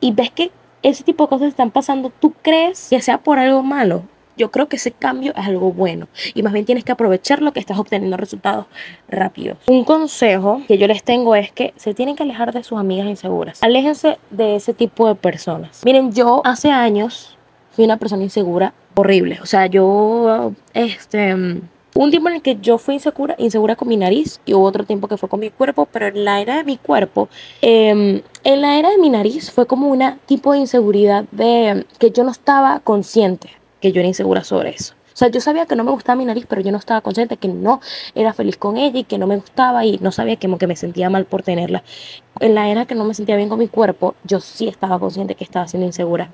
y 0.00 0.12
ves 0.12 0.30
que 0.30 0.50
ese 0.84 1.02
tipo 1.02 1.24
de 1.24 1.28
cosas 1.28 1.48
están 1.48 1.70
pasando, 1.70 2.10
¿tú 2.10 2.32
crees 2.42 2.88
que 2.90 3.00
sea 3.00 3.18
por 3.18 3.38
algo 3.38 3.62
malo? 3.62 4.04
yo 4.36 4.50
creo 4.50 4.68
que 4.68 4.76
ese 4.76 4.90
cambio 4.90 5.32
es 5.36 5.46
algo 5.46 5.72
bueno 5.72 6.08
y 6.34 6.42
más 6.42 6.52
bien 6.52 6.64
tienes 6.64 6.84
que 6.84 6.92
aprovechar 6.92 7.42
lo 7.42 7.52
que 7.52 7.60
estás 7.60 7.78
obteniendo 7.78 8.16
resultados 8.16 8.66
rápidos. 9.08 9.58
Un 9.66 9.84
consejo 9.84 10.62
que 10.66 10.78
yo 10.78 10.86
les 10.86 11.02
tengo 11.04 11.34
es 11.36 11.52
que 11.52 11.72
se 11.76 11.94
tienen 11.94 12.16
que 12.16 12.22
alejar 12.22 12.52
de 12.52 12.64
sus 12.64 12.78
amigas 12.78 13.06
inseguras. 13.06 13.62
Aléjense 13.62 14.18
de 14.30 14.56
ese 14.56 14.74
tipo 14.74 15.08
de 15.08 15.14
personas. 15.14 15.82
Miren, 15.84 16.12
yo 16.12 16.42
hace 16.44 16.70
años 16.70 17.36
fui 17.70 17.84
una 17.84 17.96
persona 17.96 18.22
insegura 18.22 18.74
horrible. 18.94 19.38
O 19.42 19.46
sea, 19.46 19.66
yo, 19.66 20.52
este, 20.72 21.36
un 21.94 22.10
tiempo 22.10 22.28
en 22.28 22.36
el 22.36 22.42
que 22.42 22.58
yo 22.60 22.78
fui 22.78 22.94
insegura, 22.94 23.34
insegura 23.38 23.76
con 23.76 23.88
mi 23.88 23.96
nariz 23.96 24.40
y 24.44 24.54
hubo 24.54 24.64
otro 24.64 24.84
tiempo 24.84 25.08
que 25.08 25.16
fue 25.16 25.28
con 25.28 25.40
mi 25.40 25.50
cuerpo, 25.50 25.86
pero 25.90 26.08
en 26.08 26.24
la 26.24 26.40
era 26.40 26.56
de 26.56 26.64
mi 26.64 26.76
cuerpo, 26.76 27.28
em, 27.62 28.22
en 28.42 28.60
la 28.60 28.78
era 28.78 28.90
de 28.90 28.98
mi 28.98 29.08
nariz 29.08 29.50
fue 29.50 29.66
como 29.66 29.88
una 29.88 30.18
tipo 30.26 30.52
de 30.52 30.58
inseguridad 30.58 31.24
de 31.30 31.86
que 31.98 32.10
yo 32.10 32.24
no 32.24 32.30
estaba 32.30 32.80
consciente 32.80 33.50
que 33.80 33.92
yo 33.92 34.00
era 34.00 34.08
insegura 34.08 34.44
sobre 34.44 34.70
eso. 34.70 34.94
O 35.14 35.16
sea, 35.16 35.28
yo 35.28 35.40
sabía 35.40 35.66
que 35.66 35.76
no 35.76 35.84
me 35.84 35.92
gustaba 35.92 36.16
mi 36.16 36.24
nariz, 36.24 36.44
pero 36.48 36.60
yo 36.60 36.72
no 36.72 36.78
estaba 36.78 37.00
consciente 37.00 37.36
que 37.36 37.46
no 37.46 37.80
era 38.16 38.32
feliz 38.32 38.56
con 38.56 38.76
ella 38.76 38.98
y 38.98 39.04
que 39.04 39.16
no 39.16 39.28
me 39.28 39.36
gustaba 39.36 39.84
y 39.84 39.98
no 39.98 40.10
sabía 40.10 40.34
que, 40.34 40.52
que 40.58 40.66
me 40.66 40.74
sentía 40.74 41.08
mal 41.08 41.24
por 41.24 41.44
tenerla. 41.44 41.84
En 42.40 42.56
la 42.56 42.68
era 42.68 42.84
que 42.86 42.96
no 42.96 43.04
me 43.04 43.14
sentía 43.14 43.36
bien 43.36 43.48
con 43.48 43.60
mi 43.60 43.68
cuerpo, 43.68 44.16
yo 44.24 44.40
sí 44.40 44.66
estaba 44.66 44.98
consciente 44.98 45.36
que 45.36 45.44
estaba 45.44 45.68
siendo 45.68 45.86
insegura. 45.86 46.32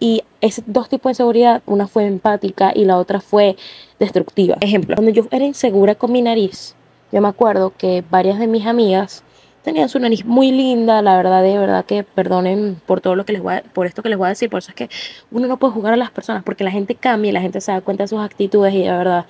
Y 0.00 0.22
esos 0.40 0.64
dos 0.66 0.88
tipos 0.88 1.04
de 1.04 1.10
inseguridad, 1.10 1.62
una 1.66 1.88
fue 1.88 2.06
empática 2.06 2.72
y 2.74 2.84
la 2.84 2.96
otra 2.96 3.20
fue 3.20 3.56
destructiva. 3.98 4.56
Ejemplo, 4.60 4.94
cuando 4.94 5.12
yo 5.12 5.26
era 5.30 5.44
insegura 5.44 5.94
con 5.94 6.12
mi 6.12 6.22
nariz, 6.22 6.76
yo 7.10 7.20
me 7.20 7.28
acuerdo 7.28 7.72
que 7.76 8.04
varias 8.08 8.38
de 8.38 8.46
mis 8.46 8.66
amigas 8.66 9.24
tenían 9.62 9.88
su 9.88 9.98
nariz 9.98 10.24
muy 10.24 10.52
linda, 10.52 11.02
la 11.02 11.16
verdad, 11.16 11.42
de 11.42 11.58
verdad 11.58 11.84
que 11.84 12.02
perdonen 12.04 12.80
por 12.86 13.00
todo 13.00 13.16
lo 13.16 13.24
que 13.24 13.32
les 13.32 13.42
voy 13.42 13.54
a, 13.54 13.62
por 13.62 13.86
esto 13.86 14.02
que 14.02 14.08
les 14.08 14.16
voy 14.16 14.26
a 14.26 14.28
decir, 14.30 14.48
por 14.48 14.58
eso 14.58 14.70
es 14.70 14.74
que 14.74 14.88
uno 15.30 15.46
no 15.46 15.58
puede 15.58 15.74
jugar 15.74 15.92
a 15.92 15.96
las 15.96 16.10
personas, 16.10 16.42
porque 16.42 16.64
la 16.64 16.70
gente 16.70 16.94
cambia 16.94 17.30
y 17.30 17.32
la 17.32 17.40
gente 17.40 17.60
se 17.60 17.72
da 17.72 17.80
cuenta 17.80 18.04
de 18.04 18.08
sus 18.08 18.20
actitudes 18.20 18.72
y 18.72 18.82
de 18.82 18.90
verdad 18.90 19.26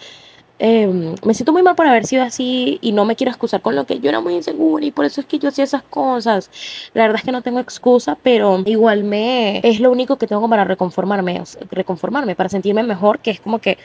em, 0.58 1.14
me 1.24 1.34
siento 1.34 1.52
muy 1.52 1.62
mal 1.62 1.74
por 1.74 1.86
haber 1.86 2.06
sido 2.06 2.22
así 2.22 2.78
y 2.80 2.92
no 2.92 3.04
me 3.04 3.16
quiero 3.16 3.30
excusar 3.30 3.62
con 3.62 3.76
lo 3.76 3.86
que 3.86 4.00
yo 4.00 4.08
era 4.08 4.20
muy 4.20 4.34
insegura 4.34 4.84
y 4.84 4.90
por 4.90 5.04
eso 5.04 5.20
es 5.20 5.26
que 5.26 5.38
yo 5.38 5.48
hacía 5.48 5.64
esas 5.64 5.82
cosas. 5.82 6.50
La 6.94 7.02
verdad 7.02 7.18
es 7.18 7.24
que 7.24 7.32
no 7.32 7.42
tengo 7.42 7.60
excusa, 7.60 8.18
pero 8.22 8.62
igual 8.66 9.04
me 9.04 9.60
es 9.64 9.80
lo 9.80 9.90
único 9.90 10.16
que 10.16 10.26
tengo 10.26 10.48
para 10.48 10.64
reconformarme, 10.64 11.42
reconformarme, 11.70 12.34
para 12.34 12.48
sentirme 12.48 12.82
mejor, 12.82 13.20
que 13.20 13.30
es 13.30 13.40
como 13.40 13.58
que 13.60 13.78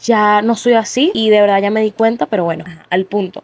ya 0.00 0.42
no 0.42 0.54
soy 0.56 0.74
así 0.74 1.10
y 1.14 1.30
de 1.30 1.40
verdad 1.40 1.62
ya 1.62 1.70
me 1.70 1.80
di 1.80 1.90
cuenta, 1.92 2.26
pero 2.26 2.44
bueno, 2.44 2.64
al 2.90 3.06
punto. 3.06 3.42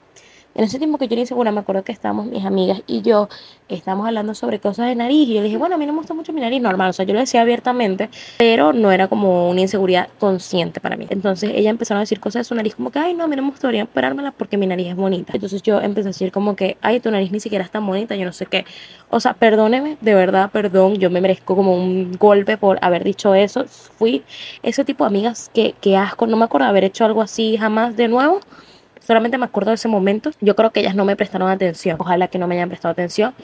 En 0.55 0.65
ese 0.65 0.79
tiempo 0.79 0.99
que 0.99 1.07
yo 1.07 1.13
era 1.13 1.21
insegura, 1.21 1.53
me 1.53 1.61
acuerdo 1.61 1.85
que 1.85 1.93
estábamos 1.93 2.27
mis 2.27 2.45
amigas 2.45 2.83
y 2.89 3.03
yo 3.03 3.29
estábamos 3.69 4.09
hablando 4.09 4.35
sobre 4.35 4.59
cosas 4.59 4.89
de 4.89 4.97
nariz 4.97 5.29
y 5.29 5.35
yo 5.35 5.41
le 5.41 5.45
dije, 5.45 5.57
bueno, 5.57 5.77
a 5.77 5.79
mí 5.79 5.87
no 5.87 5.93
me 5.93 5.99
gusta 5.99 6.13
mucho 6.13 6.33
mi 6.33 6.41
nariz 6.41 6.61
normal, 6.61 6.91
o 6.91 6.93
sea, 6.93 7.05
yo 7.05 7.15
lo 7.15 7.21
decía 7.21 7.43
abiertamente, 7.43 8.11
pero 8.37 8.73
no 8.73 8.91
era 8.91 9.07
como 9.07 9.49
una 9.49 9.61
inseguridad 9.61 10.09
consciente 10.19 10.81
para 10.81 10.97
mí. 10.97 11.07
Entonces 11.09 11.53
ella 11.55 11.71
empezó 11.71 11.95
a 11.95 12.01
decir 12.01 12.19
cosas 12.19 12.41
de 12.41 12.45
su 12.45 12.55
nariz 12.57 12.75
como 12.75 12.91
que, 12.91 12.99
ay, 12.99 13.15
no, 13.15 13.25
a 13.25 13.27
mí 13.29 13.37
no 13.37 13.43
me 13.43 13.51
gustaría 13.51 13.85
operármela 13.85 14.33
porque 14.33 14.57
mi 14.57 14.67
nariz 14.67 14.89
es 14.89 14.97
bonita. 14.97 15.33
Entonces 15.35 15.63
yo 15.63 15.81
empecé 15.81 16.09
a 16.09 16.11
decir 16.11 16.33
como 16.33 16.57
que, 16.57 16.77
ay, 16.83 16.99
tu 16.99 17.13
nariz 17.13 17.31
ni 17.31 17.39
siquiera 17.39 17.65
es 17.65 17.71
tan 17.71 17.87
bonita, 17.87 18.17
yo 18.17 18.25
no 18.25 18.33
sé 18.33 18.47
qué. 18.47 18.65
O 19.09 19.21
sea, 19.21 19.35
perdóneme, 19.35 19.99
de 20.01 20.15
verdad, 20.15 20.51
perdón, 20.51 20.97
yo 20.97 21.11
me 21.11 21.21
merezco 21.21 21.55
como 21.55 21.75
un 21.77 22.13
golpe 22.19 22.57
por 22.57 22.79
haber 22.83 23.05
dicho 23.05 23.35
eso. 23.37 23.67
Fui 23.67 24.25
ese 24.65 24.85
tipo 24.85 25.05
de 25.05 25.09
amigas 25.09 25.49
que, 25.55 25.75
que 25.81 25.97
asco, 25.97 26.27
no 26.27 26.37
me 26.37 26.45
acuerdo 26.45 26.67
haber 26.67 26.85
hecho 26.85 27.05
algo 27.05 27.23
así 27.23 27.57
jamás 27.57 27.97
de 27.97 28.09
nuevo. 28.09 28.41
Solamente 29.11 29.39
me 29.39 29.47
acuerdo 29.47 29.73
de 29.73 29.75
ese 29.75 29.89
momento. 29.89 30.31
Yo 30.41 30.55
creo 30.55 30.71
que 30.71 30.79
ellas 30.79 30.95
no 30.95 31.05
me 31.05 31.17
prestaron 31.17 31.51
atención. 31.51 31.97
Ojalá 31.99 32.29
que 32.29 32.39
no 32.39 32.47
me 32.47 32.55
hayan 32.55 32.69
prestado 32.69 32.93
atención. 32.93 33.35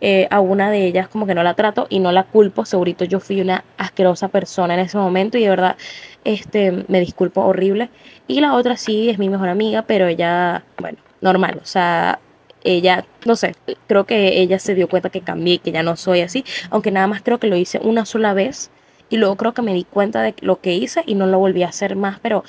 Eh, 0.00 0.28
a 0.30 0.38
una 0.38 0.70
de 0.70 0.86
ellas 0.86 1.08
como 1.08 1.26
que 1.26 1.34
no 1.34 1.42
la 1.42 1.54
trato 1.54 1.88
y 1.90 1.98
no 1.98 2.12
la 2.12 2.22
culpo. 2.22 2.64
Segurito 2.64 3.04
yo 3.04 3.18
fui 3.18 3.40
una 3.40 3.64
asquerosa 3.78 4.28
persona 4.28 4.74
en 4.74 4.78
ese 4.78 4.96
momento 4.96 5.36
y 5.36 5.42
de 5.42 5.48
verdad 5.48 5.76
este, 6.22 6.84
me 6.86 7.00
disculpo 7.00 7.40
horrible. 7.40 7.90
Y 8.28 8.40
la 8.40 8.54
otra 8.54 8.76
sí 8.76 9.10
es 9.10 9.18
mi 9.18 9.28
mejor 9.28 9.48
amiga, 9.48 9.82
pero 9.82 10.06
ella, 10.06 10.62
bueno, 10.78 10.98
normal. 11.20 11.58
O 11.60 11.66
sea, 11.66 12.20
ella, 12.62 13.04
no 13.26 13.34
sé, 13.34 13.56
creo 13.88 14.04
que 14.04 14.40
ella 14.40 14.60
se 14.60 14.76
dio 14.76 14.88
cuenta 14.88 15.10
que 15.10 15.22
cambié, 15.22 15.58
que 15.58 15.72
ya 15.72 15.82
no 15.82 15.96
soy 15.96 16.20
así. 16.20 16.44
Aunque 16.70 16.92
nada 16.92 17.08
más 17.08 17.22
creo 17.22 17.40
que 17.40 17.48
lo 17.48 17.56
hice 17.56 17.80
una 17.82 18.06
sola 18.06 18.34
vez. 18.34 18.70
Y 19.10 19.16
luego 19.16 19.36
creo 19.36 19.54
que 19.54 19.62
me 19.62 19.74
di 19.74 19.84
cuenta 19.84 20.22
de 20.22 20.34
lo 20.42 20.60
que 20.60 20.74
hice 20.74 21.02
y 21.06 21.14
no 21.14 21.26
lo 21.26 21.40
volví 21.40 21.64
a 21.64 21.68
hacer 21.70 21.96
más. 21.96 22.20
Pero 22.20 22.44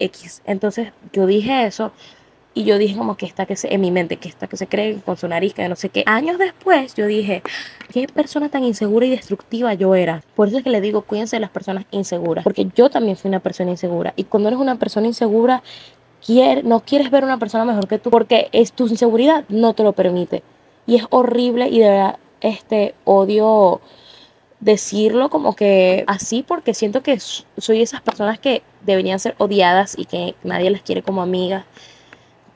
X. 0.00 0.42
Entonces 0.44 0.92
yo 1.12 1.26
dije 1.26 1.66
eso 1.66 1.92
y 2.52 2.64
yo 2.64 2.78
dije 2.78 2.96
como 2.96 3.16
que 3.16 3.26
esta 3.26 3.46
que 3.46 3.54
se, 3.54 3.72
en 3.72 3.80
mi 3.80 3.92
mente, 3.92 4.16
que 4.16 4.28
esta 4.28 4.48
que 4.48 4.56
se 4.56 4.66
cree 4.66 4.96
con 5.04 5.16
su 5.16 5.28
nariz, 5.28 5.54
que 5.54 5.68
no 5.68 5.76
sé 5.76 5.88
qué. 5.88 6.02
Años 6.06 6.38
después 6.38 6.94
yo 6.94 7.06
dije, 7.06 7.42
qué 7.92 8.08
persona 8.08 8.48
tan 8.48 8.64
insegura 8.64 9.06
y 9.06 9.10
destructiva 9.10 9.72
yo 9.74 9.94
era. 9.94 10.24
Por 10.34 10.48
eso 10.48 10.58
es 10.58 10.64
que 10.64 10.70
le 10.70 10.80
digo, 10.80 11.02
cuídense 11.02 11.36
de 11.36 11.40
las 11.40 11.50
personas 11.50 11.84
inseguras, 11.92 12.42
porque 12.42 12.66
yo 12.74 12.90
también 12.90 13.16
fui 13.16 13.28
una 13.28 13.40
persona 13.40 13.70
insegura. 13.70 14.14
Y 14.16 14.24
cuando 14.24 14.48
eres 14.48 14.58
una 14.58 14.78
persona 14.78 15.06
insegura, 15.06 15.62
no 16.64 16.80
quieres 16.80 17.10
ver 17.10 17.24
una 17.24 17.38
persona 17.38 17.64
mejor 17.64 17.88
que 17.88 17.98
tú, 17.98 18.10
porque 18.10 18.48
es 18.52 18.72
tu 18.72 18.86
inseguridad 18.88 19.44
no 19.48 19.74
te 19.74 19.82
lo 19.82 19.92
permite. 19.92 20.42
Y 20.86 20.96
es 20.96 21.04
horrible 21.10 21.68
y 21.68 21.78
de 21.80 21.88
verdad, 21.88 22.18
este 22.40 22.94
odio 23.04 23.80
decirlo 24.60 25.30
como 25.30 25.56
que 25.56 26.04
así 26.06 26.42
porque 26.46 26.74
siento 26.74 27.02
que 27.02 27.18
soy 27.18 27.80
esas 27.80 28.02
personas 28.02 28.38
que 28.38 28.62
deberían 28.82 29.18
ser 29.18 29.34
odiadas 29.38 29.98
y 29.98 30.04
que 30.04 30.34
nadie 30.42 30.70
las 30.70 30.82
quiere 30.82 31.02
como 31.02 31.22
amigas. 31.22 31.64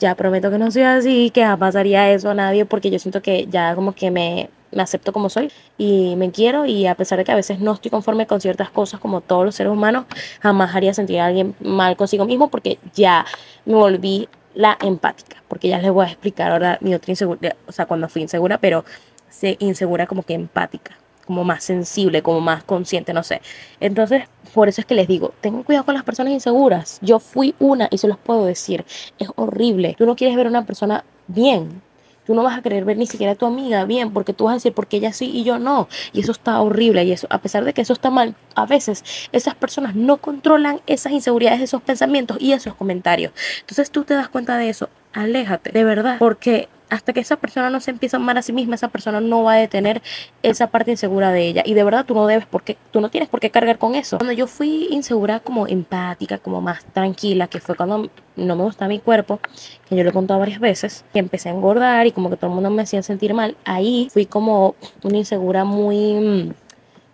Ya 0.01 0.15
prometo 0.15 0.51
que 0.51 0.59
no 0.59 0.71
soy 0.71 0.83
así, 0.83 1.31
que 1.31 1.43
jamás 1.43 1.59
pasaría 1.59 2.11
eso 2.11 2.31
a 2.31 2.35
nadie 2.35 2.65
porque 2.67 2.91
yo 2.91 2.99
siento 2.99 3.23
que 3.23 3.47
ya 3.47 3.75
como 3.75 3.93
que 3.93 4.11
me, 4.11 4.51
me 4.75 4.83
acepto 4.83 5.13
como 5.13 5.29
soy 5.31 5.51
y 5.79 6.17
me 6.17 6.31
quiero 6.31 6.67
y 6.67 6.87
a 6.87 6.95
pesar 6.95 7.19
de 7.19 7.25
que 7.25 7.33
a 7.33 7.37
veces 7.37 7.61
no 7.61 7.73
estoy 7.73 7.91
conforme 7.91 8.27
con 8.27 8.41
ciertas 8.41 8.71
cosas 8.71 9.01
como 9.01 9.21
todos 9.21 9.45
los 9.45 9.55
seres 9.55 9.73
humanos, 9.73 10.05
jamás 10.41 10.75
haría 10.75 10.93
sentir 10.95 11.21
a 11.21 11.27
alguien 11.27 11.55
mal 11.61 11.97
consigo 11.97 12.27
mismo 12.27 12.49
porque 12.49 12.79
ya 12.95 13.25
me 13.65 13.75
volví 13.75 14.29
la 14.55 14.77
empática, 14.81 15.43
porque 15.49 15.69
ya 15.69 15.79
les 15.79 15.91
voy 15.91 16.07
a 16.07 16.09
explicar 16.09 16.53
ahora 16.53 16.79
mi 16.81 16.95
otra 16.95 17.13
inseguridad, 17.13 17.57
o 17.67 17.73
sea, 17.73 17.87
cuando 17.87 18.09
fui 18.09 18.23
insegura, 18.23 18.59
pero 18.59 18.85
se 19.29 19.57
insegura 19.61 20.07
como 20.07 20.23
que 20.23 20.35
empática 20.35 20.97
como 21.25 21.45
más 21.45 21.65
sensible, 21.65 22.23
como 22.23 22.41
más 22.41 22.65
consciente, 22.65 23.13
no 23.13 23.23
sé. 23.23 23.41
Entonces, 23.81 24.25
por 24.53 24.69
eso 24.69 24.81
es 24.81 24.87
que 24.87 24.95
les 24.95 25.09
digo, 25.09 25.35
tengan 25.41 25.63
cuidado 25.63 25.85
con 25.85 25.95
las 25.95 26.05
personas 26.05 26.33
inseguras. 26.33 26.99
Yo 27.03 27.19
fui 27.19 27.55
una 27.59 27.89
y 27.91 27.99
se 27.99 28.09
los 28.09 28.19
puedo 28.19 28.45
decir, 28.45 28.85
es 29.19 29.29
horrible. 29.37 29.95
Tú 29.99 30.07
no 30.07 30.17
quieres 30.17 30.37
ver 30.37 30.47
a 30.47 30.51
una 30.51 30.65
persona 30.65 31.05
bien. 31.27 31.83
Tú 32.27 32.35
no 32.35 32.43
vas 32.43 32.59
a 32.59 32.63
querer 32.63 32.85
ver 32.85 32.97
ni 32.97 33.07
siquiera 33.07 33.33
a 33.33 33.35
tu 33.35 33.45
amiga 33.45 33.85
bien, 33.85 34.13
porque 34.13 34.33
tú 34.33 34.45
vas 34.45 34.53
a 34.53 34.55
decir, 34.55 34.73
porque 34.73 34.97
ella 34.97 35.13
sí 35.13 35.31
y 35.31 35.45
yo 35.45 35.59
no. 35.59 35.89
Y 36.13 36.21
eso 36.21 36.33
está 36.33 36.61
horrible. 36.61 37.05
Y 37.05 37.13
eso, 37.13 37.27
a 37.31 37.39
pesar 37.39 37.65
de 37.65 37.75
que 37.75 37.83
eso 37.83 37.93
está 37.93 38.11
mal, 38.11 38.35
a 38.55 38.65
veces 38.65 39.05
esas 39.33 39.55
personas 39.55 39.95
no 39.95 40.17
controlan 40.17 40.81
esas 40.87 41.13
inseguridades, 41.13 41.61
esos 41.61 41.83
pensamientos 41.83 42.39
y 42.41 42.53
esos 42.53 42.75
comentarios. 42.75 43.33
Entonces 43.61 43.91
tú 43.91 44.05
te 44.05 44.15
das 44.15 44.29
cuenta 44.29 44.57
de 44.57 44.71
eso, 44.71 44.89
aléjate, 45.13 45.71
de 45.71 45.85
verdad, 45.85 46.17
porque 46.19 46.69
hasta 46.95 47.13
que 47.13 47.21
esa 47.21 47.37
persona 47.37 47.71
no 47.71 47.81
se 47.81 47.91
empieza 47.91 48.17
a 48.17 48.21
amar 48.21 48.39
a 48.39 48.43
sí 48.43 48.53
misma, 48.53 48.77
esa 48.77 48.89
persona 48.89 49.21
no 49.21 49.43
va 49.43 49.55
a 49.55 49.57
detener 49.57 50.01
esa 50.43 50.69
parte 50.69 50.93
insegura 50.93 51.33
de 51.33 51.47
ella. 51.47 51.63
Y 51.67 51.75
de 51.75 51.83
verdad 51.83 52.05
tú 52.07 52.15
no 52.15 52.27
debes, 52.27 52.47
porque 52.47 52.77
tú 52.93 53.01
no 53.01 53.11
tienes 53.11 53.29
por 53.29 53.41
qué 53.41 53.51
cargar 53.51 53.79
con 53.79 53.95
eso. 53.95 54.19
Cuando 54.19 54.33
yo 54.33 54.47
fui 54.47 54.87
insegura, 54.91 55.41
como 55.41 55.67
empática, 55.67 56.39
como 56.39 56.61
más 56.61 56.85
tranquila, 56.87 57.49
que 57.49 57.61
fue 57.61 57.75
cuando 57.75 58.11
no 58.37 58.57
me 58.57 58.63
gustaba 58.63 58.89
mi 58.89 59.01
cuerpo, 59.01 59.41
que 59.89 59.97
yo 59.97 60.05
lo 60.05 60.11
he 60.11 60.13
contado 60.13 60.39
varias 60.39 60.61
veces, 60.61 61.05
que 61.13 61.19
empecé 61.19 61.49
a 61.49 61.53
engordar 61.53 62.07
y 62.07 62.13
como 62.13 62.31
que 62.31 62.37
todo 62.37 62.49
el 62.51 62.55
mundo 62.55 62.71
me 62.71 62.83
hacía 62.83 63.03
sentir 63.03 63.35
mal, 63.35 63.57
ahí 63.65 64.09
fui 64.13 64.27
como 64.27 64.77
una 65.03 65.19
insegura 65.19 65.65
muy 65.65 66.15
mm, 66.15 66.53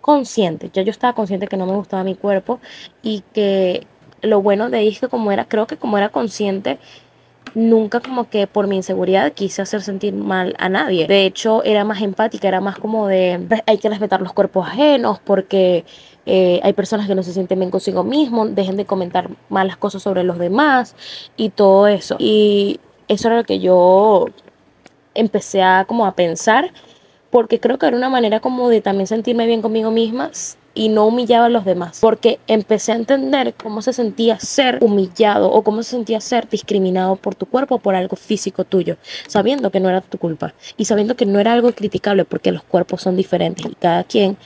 consciente. 0.01 0.71
Ya 0.73 0.83
yo 0.83 0.91
estaba 0.91 1.15
consciente 1.15 1.47
que 1.47 1.57
no 1.57 1.67
me 1.67 1.75
gustaba 1.75 2.05
mi 2.05 2.17
cuerpo 2.17 2.61
y 3.03 3.23
que 3.33 3.87
lo 4.23 4.43
bueno 4.43 4.69
de 4.69 4.79
ahí 4.79 4.89
es 4.89 5.01
que 5.01 5.09
como 5.09 5.33
era, 5.33 5.47
creo 5.47 5.67
que 5.67 5.77
como 5.77 5.97
era 5.97 6.11
consciente, 6.11 6.79
nunca 7.55 8.01
como 8.01 8.29
que 8.29 8.47
por 8.47 8.67
mi 8.67 8.77
inseguridad 8.77 9.33
quise 9.33 9.63
hacer 9.63 9.83
sentir 9.83 10.15
mal 10.15 10.55
a 10.59 10.69
nadie. 10.69 11.07
De 11.07 11.27
hecho, 11.27 11.63
era 11.65 11.85
más 11.85 12.01
empática, 12.03 12.49
era 12.49 12.61
más 12.61 12.79
como 12.79 13.07
de 13.07 13.41
hay 13.67 13.79
que 13.79 13.89
respetar 13.89 14.21
los 14.21 14.33
cuerpos 14.33 14.69
ajenos 14.69 15.19
porque 15.25 15.85
eh, 16.27 16.61
hay 16.63 16.73
personas 16.73 17.07
que 17.07 17.15
no 17.15 17.23
se 17.23 17.33
sienten 17.33 17.59
bien 17.59 17.71
consigo 17.71 18.05
mismos, 18.05 18.55
dejen 18.55 18.77
de 18.77 18.85
comentar 18.87 19.31
malas 19.49 19.77
cosas 19.77 20.03
sobre 20.03 20.25
los 20.25 20.39
demás 20.39 20.95
y 21.37 21.51
todo 21.51 21.87
eso. 21.87 22.17
Y 22.19 22.81
eso 23.09 23.29
era 23.29 23.37
lo 23.37 23.45
que 23.45 23.59
yo 23.59 24.27
empecé 25.15 25.63
a 25.63 25.85
como 25.87 26.07
a 26.07 26.15
pensar 26.15 26.73
porque 27.31 27.61
creo 27.61 27.79
que 27.79 27.87
era 27.87 27.97
una 27.97 28.09
manera 28.09 28.41
como 28.41 28.69
de 28.69 28.81
también 28.81 29.07
sentirme 29.07 29.47
bien 29.47 29.63
conmigo 29.63 29.91
misma 29.91 30.31
y 30.75 30.89
no 30.89 31.07
humillaba 31.07 31.47
a 31.47 31.51
los 31.51 31.65
demás, 31.65 31.99
porque 32.01 32.39
empecé 32.47 32.93
a 32.93 32.97
entender 32.97 33.55
cómo 33.55 33.83
se 33.83 33.93
sentía 33.93 34.39
ser 34.39 34.79
humillado 34.83 35.51
o 35.51 35.63
cómo 35.63 35.83
se 35.83 35.91
sentía 35.91 36.21
ser 36.21 36.49
discriminado 36.49 37.17
por 37.17 37.35
tu 37.35 37.47
cuerpo 37.47 37.79
por 37.79 37.95
algo 37.95 38.17
físico 38.17 38.65
tuyo, 38.65 38.97
sabiendo 39.27 39.71
que 39.71 39.81
no 39.81 39.89
era 39.89 40.01
tu 40.01 40.19
culpa 40.19 40.55
y 40.77 40.85
sabiendo 40.85 41.17
que 41.17 41.27
no 41.27 41.41
era 41.41 41.53
algo 41.53 41.73
criticable 41.73 42.25
porque 42.25 42.53
los 42.53 42.63
cuerpos 42.63 43.03
son 43.03 43.17
diferentes 43.17 43.67
y 43.67 43.75
cada 43.75 44.05
quien 44.05 44.37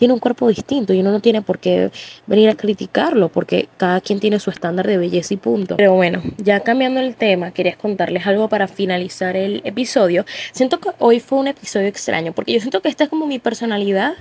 tiene 0.00 0.14
un 0.14 0.18
cuerpo 0.18 0.48
distinto 0.48 0.94
y 0.94 1.00
uno 1.00 1.12
no 1.12 1.20
tiene 1.20 1.42
por 1.42 1.58
qué 1.58 1.90
venir 2.26 2.48
a 2.48 2.54
criticarlo 2.54 3.28
porque 3.28 3.68
cada 3.76 4.00
quien 4.00 4.18
tiene 4.18 4.40
su 4.40 4.48
estándar 4.48 4.86
de 4.86 4.96
belleza 4.96 5.34
y 5.34 5.36
punto. 5.36 5.76
Pero 5.76 5.92
bueno, 5.92 6.22
ya 6.38 6.60
cambiando 6.60 7.00
el 7.00 7.14
tema, 7.16 7.50
quería 7.50 7.76
contarles 7.76 8.26
algo 8.26 8.48
para 8.48 8.66
finalizar 8.66 9.36
el 9.36 9.60
episodio. 9.62 10.24
Siento 10.52 10.80
que 10.80 10.88
hoy 11.00 11.20
fue 11.20 11.38
un 11.38 11.48
episodio 11.48 11.86
extraño 11.86 12.32
porque 12.32 12.54
yo 12.54 12.60
siento 12.60 12.80
que 12.80 12.88
esta 12.88 13.04
es 13.04 13.10
como 13.10 13.26
mi 13.26 13.38
personalidad 13.38 14.14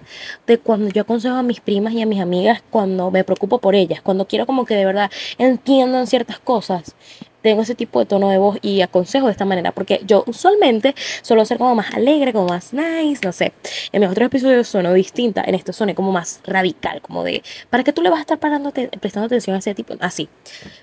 de 0.46 0.58
cuando 0.58 0.90
yo 0.90 1.04
aconsejo 1.04 1.36
a 1.36 1.44
mis 1.44 1.62
primas 1.62 1.94
y 1.94 2.02
a 2.02 2.06
mis 2.06 2.20
amigas 2.20 2.62
cuando 2.70 3.10
me 3.10 3.24
preocupo 3.24 3.60
por 3.60 3.74
ellas, 3.74 4.02
cuando 4.02 4.28
quiero 4.28 4.46
como 4.46 4.66
que 4.66 4.76
de 4.76 4.84
verdad 4.84 5.10
entiendan 5.38 6.08
ciertas 6.08 6.40
cosas 6.40 6.94
tengo 7.42 7.62
ese 7.62 7.76
tipo 7.76 8.00
de 8.00 8.06
tono 8.06 8.30
de 8.30 8.38
voz 8.38 8.58
y 8.62 8.82
aconsejo 8.82 9.28
de 9.28 9.32
esta 9.32 9.46
manera, 9.46 9.72
porque 9.72 10.02
yo 10.06 10.24
usualmente 10.28 10.96
suelo 11.22 11.46
ser 11.46 11.58
como 11.58 11.76
más 11.76 11.94
alegre, 11.94 12.34
como 12.34 12.48
más 12.48 12.74
nice, 12.74 13.22
no 13.24 13.32
sé. 13.32 13.54
En 13.92 14.02
mis 14.02 14.10
otros 14.10 14.28
episodios 14.28 14.68
sueno 14.68 14.94
distinta, 14.94 15.44
en 15.46 15.56
esto 15.56 15.74
suene 15.74 15.96
como 15.96 16.12
más 16.12 16.42
radical, 16.46 17.02
como 17.02 17.24
de, 17.24 17.44
¿para 17.70 17.84
qué 17.84 17.94
tú 17.94 18.02
le 18.02 18.10
vas 18.10 18.20
a 18.20 18.22
estar 18.22 18.40
prestando 18.40 19.26
atención 19.26 19.56
a 19.56 19.60
ese 19.60 19.76
tipo? 19.76 19.96
Así. 20.00 20.30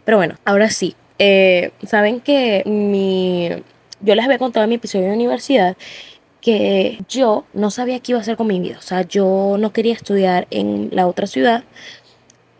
Pero 0.04 0.16
bueno, 0.16 0.36
ahora 0.44 0.70
sí. 0.70 0.94
Eh, 1.18 1.70
Saben 1.86 2.20
que 2.20 2.62
mi... 2.66 3.48
Yo 4.00 4.14
les 4.14 4.24
había 4.24 4.38
contado 4.38 4.64
en 4.64 4.68
mi 4.68 4.74
episodio 4.76 5.06
de 5.06 5.14
universidad 5.14 5.76
que 6.42 6.98
yo 7.08 7.44
no 7.54 7.70
sabía 7.70 7.98
qué 8.00 8.12
iba 8.12 8.18
a 8.18 8.22
hacer 8.22 8.36
con 8.36 8.46
mi 8.46 8.60
vida. 8.60 8.76
O 8.78 8.82
sea, 8.82 9.02
yo 9.02 9.56
no 9.58 9.72
quería 9.72 9.94
estudiar 9.94 10.46
en 10.50 10.90
la 10.92 11.06
otra 11.06 11.26
ciudad 11.26 11.64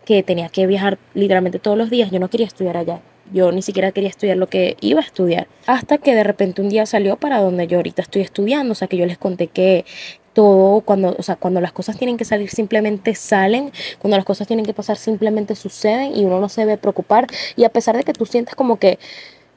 que 0.03 0.23
tenía 0.23 0.49
que 0.49 0.65
viajar 0.67 0.97
literalmente 1.13 1.59
todos 1.59 1.77
los 1.77 1.89
días, 1.89 2.11
yo 2.11 2.19
no 2.19 2.29
quería 2.29 2.47
estudiar 2.47 2.77
allá. 2.77 3.01
Yo 3.33 3.51
ni 3.51 3.61
siquiera 3.61 3.91
quería 3.91 4.09
estudiar 4.09 4.37
lo 4.37 4.47
que 4.47 4.77
iba 4.81 4.99
a 4.99 5.03
estudiar. 5.03 5.47
Hasta 5.65 5.97
que 5.97 6.15
de 6.15 6.23
repente 6.23 6.61
un 6.61 6.69
día 6.69 6.85
salió 6.85 7.17
para 7.17 7.39
donde 7.39 7.67
yo 7.67 7.77
ahorita 7.77 8.01
estoy 8.01 8.21
estudiando. 8.21 8.71
O 8.71 8.75
sea, 8.75 8.87
que 8.87 8.97
yo 8.97 9.05
les 9.05 9.17
conté 9.17 9.47
que 9.47 9.85
todo, 10.33 10.81
cuando, 10.81 11.15
o 11.17 11.23
sea, 11.23 11.35
cuando 11.35 11.61
las 11.61 11.71
cosas 11.71 11.97
tienen 11.97 12.15
que 12.15 12.23
salir 12.23 12.49
simplemente 12.51 13.15
salen, 13.15 13.71
cuando 13.97 14.17
las 14.17 14.25
cosas 14.25 14.45
tienen 14.45 14.67
que 14.67 14.73
pasar 14.73 14.97
simplemente 14.97 15.55
suceden 15.55 16.15
y 16.15 16.25
uno 16.25 16.39
no 16.39 16.47
se 16.47 16.61
debe 16.61 16.77
preocupar. 16.77 17.25
Y 17.55 17.63
a 17.63 17.69
pesar 17.69 17.97
de 17.97 18.03
que 18.03 18.13
tú 18.13 18.25
sientes 18.25 18.53
como 18.53 18.77
que 18.77 18.99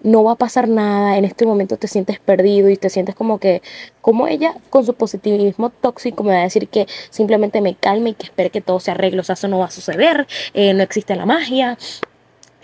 no 0.03 0.25
va 0.25 0.33
a 0.33 0.37
pasar 0.37 0.69
nada, 0.69 1.19
en 1.19 1.25
este 1.25 1.47
momento 1.47 1.77
te 1.77 1.89
sientes 1.89 2.19
perdido 2.19 2.71
y 2.71 2.77
te 2.77 2.89
sientes 2.89 3.15
como 3.15 3.39
que, 3.39 3.63
como 4.01 4.27
ella 4.27 4.55
con 4.71 4.87
su 4.87 4.95
positivismo 4.95 5.71
tóxico 5.71 6.25
me 6.25 6.33
va 6.33 6.41
a 6.41 6.45
decir 6.45 6.69
que 6.69 6.87
simplemente 7.11 7.61
me 7.61 7.75
calme 7.75 8.11
y 8.11 8.15
que 8.15 8.25
espere 8.25 8.51
que 8.51 8.61
todo 8.61 8.81
se 8.81 8.91
arregle, 8.91 9.21
o 9.21 9.25
sea, 9.25 9.35
eso 9.35 9.49
no 9.49 9.59
va 9.59 9.67
a 9.67 9.71
suceder, 9.71 10.27
eh, 10.55 10.73
no 10.73 10.83
existe 10.83 11.15
la 11.17 11.27
magia, 11.27 11.77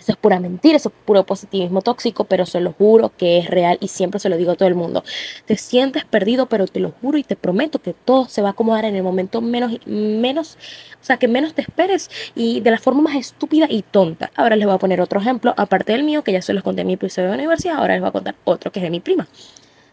eso 0.06 0.12
es 0.12 0.18
pura 0.18 0.38
mentira, 0.38 0.76
eso 0.76 0.90
es 0.90 0.94
puro 1.04 1.26
positivismo 1.26 1.82
tóxico, 1.82 2.22
pero 2.22 2.46
se 2.46 2.60
lo 2.60 2.72
juro 2.74 3.10
que 3.16 3.38
es 3.38 3.50
real 3.50 3.76
y 3.80 3.88
siempre 3.88 4.20
se 4.20 4.28
lo 4.28 4.36
digo 4.36 4.52
a 4.52 4.54
todo 4.54 4.68
el 4.68 4.76
mundo. 4.76 5.02
Te 5.46 5.56
sientes 5.56 6.04
perdido, 6.04 6.46
pero 6.46 6.68
te 6.68 6.78
lo 6.78 6.92
juro 6.92 7.18
y 7.18 7.24
te 7.24 7.34
prometo 7.34 7.80
que 7.80 7.92
todo 7.92 8.28
se 8.28 8.40
va 8.40 8.50
a 8.50 8.52
acomodar 8.52 8.84
en 8.84 8.94
el 8.94 9.02
momento 9.02 9.40
menos, 9.40 9.84
menos, 9.84 10.58
o 11.02 11.04
sea, 11.04 11.16
que 11.16 11.26
menos 11.26 11.54
te 11.54 11.62
esperes 11.62 12.08
y 12.36 12.60
de 12.60 12.70
la 12.70 12.78
forma 12.78 13.02
más 13.02 13.16
estúpida 13.16 13.66
y 13.68 13.82
tonta. 13.82 14.30
Ahora 14.36 14.54
les 14.54 14.66
voy 14.66 14.76
a 14.76 14.78
poner 14.78 15.00
otro 15.00 15.18
ejemplo, 15.18 15.52
aparte 15.56 15.90
del 15.90 16.04
mío, 16.04 16.22
que 16.22 16.30
ya 16.30 16.40
se 16.40 16.52
los 16.52 16.62
conté 16.62 16.82
en 16.82 16.86
mi 16.86 16.92
episodio 16.92 17.30
de 17.30 17.34
universidad, 17.34 17.78
ahora 17.78 17.94
les 17.94 18.00
voy 18.00 18.10
a 18.10 18.12
contar 18.12 18.36
otro 18.44 18.70
que 18.70 18.78
es 18.78 18.84
de 18.84 18.90
mi 18.90 19.00
prima. 19.00 19.26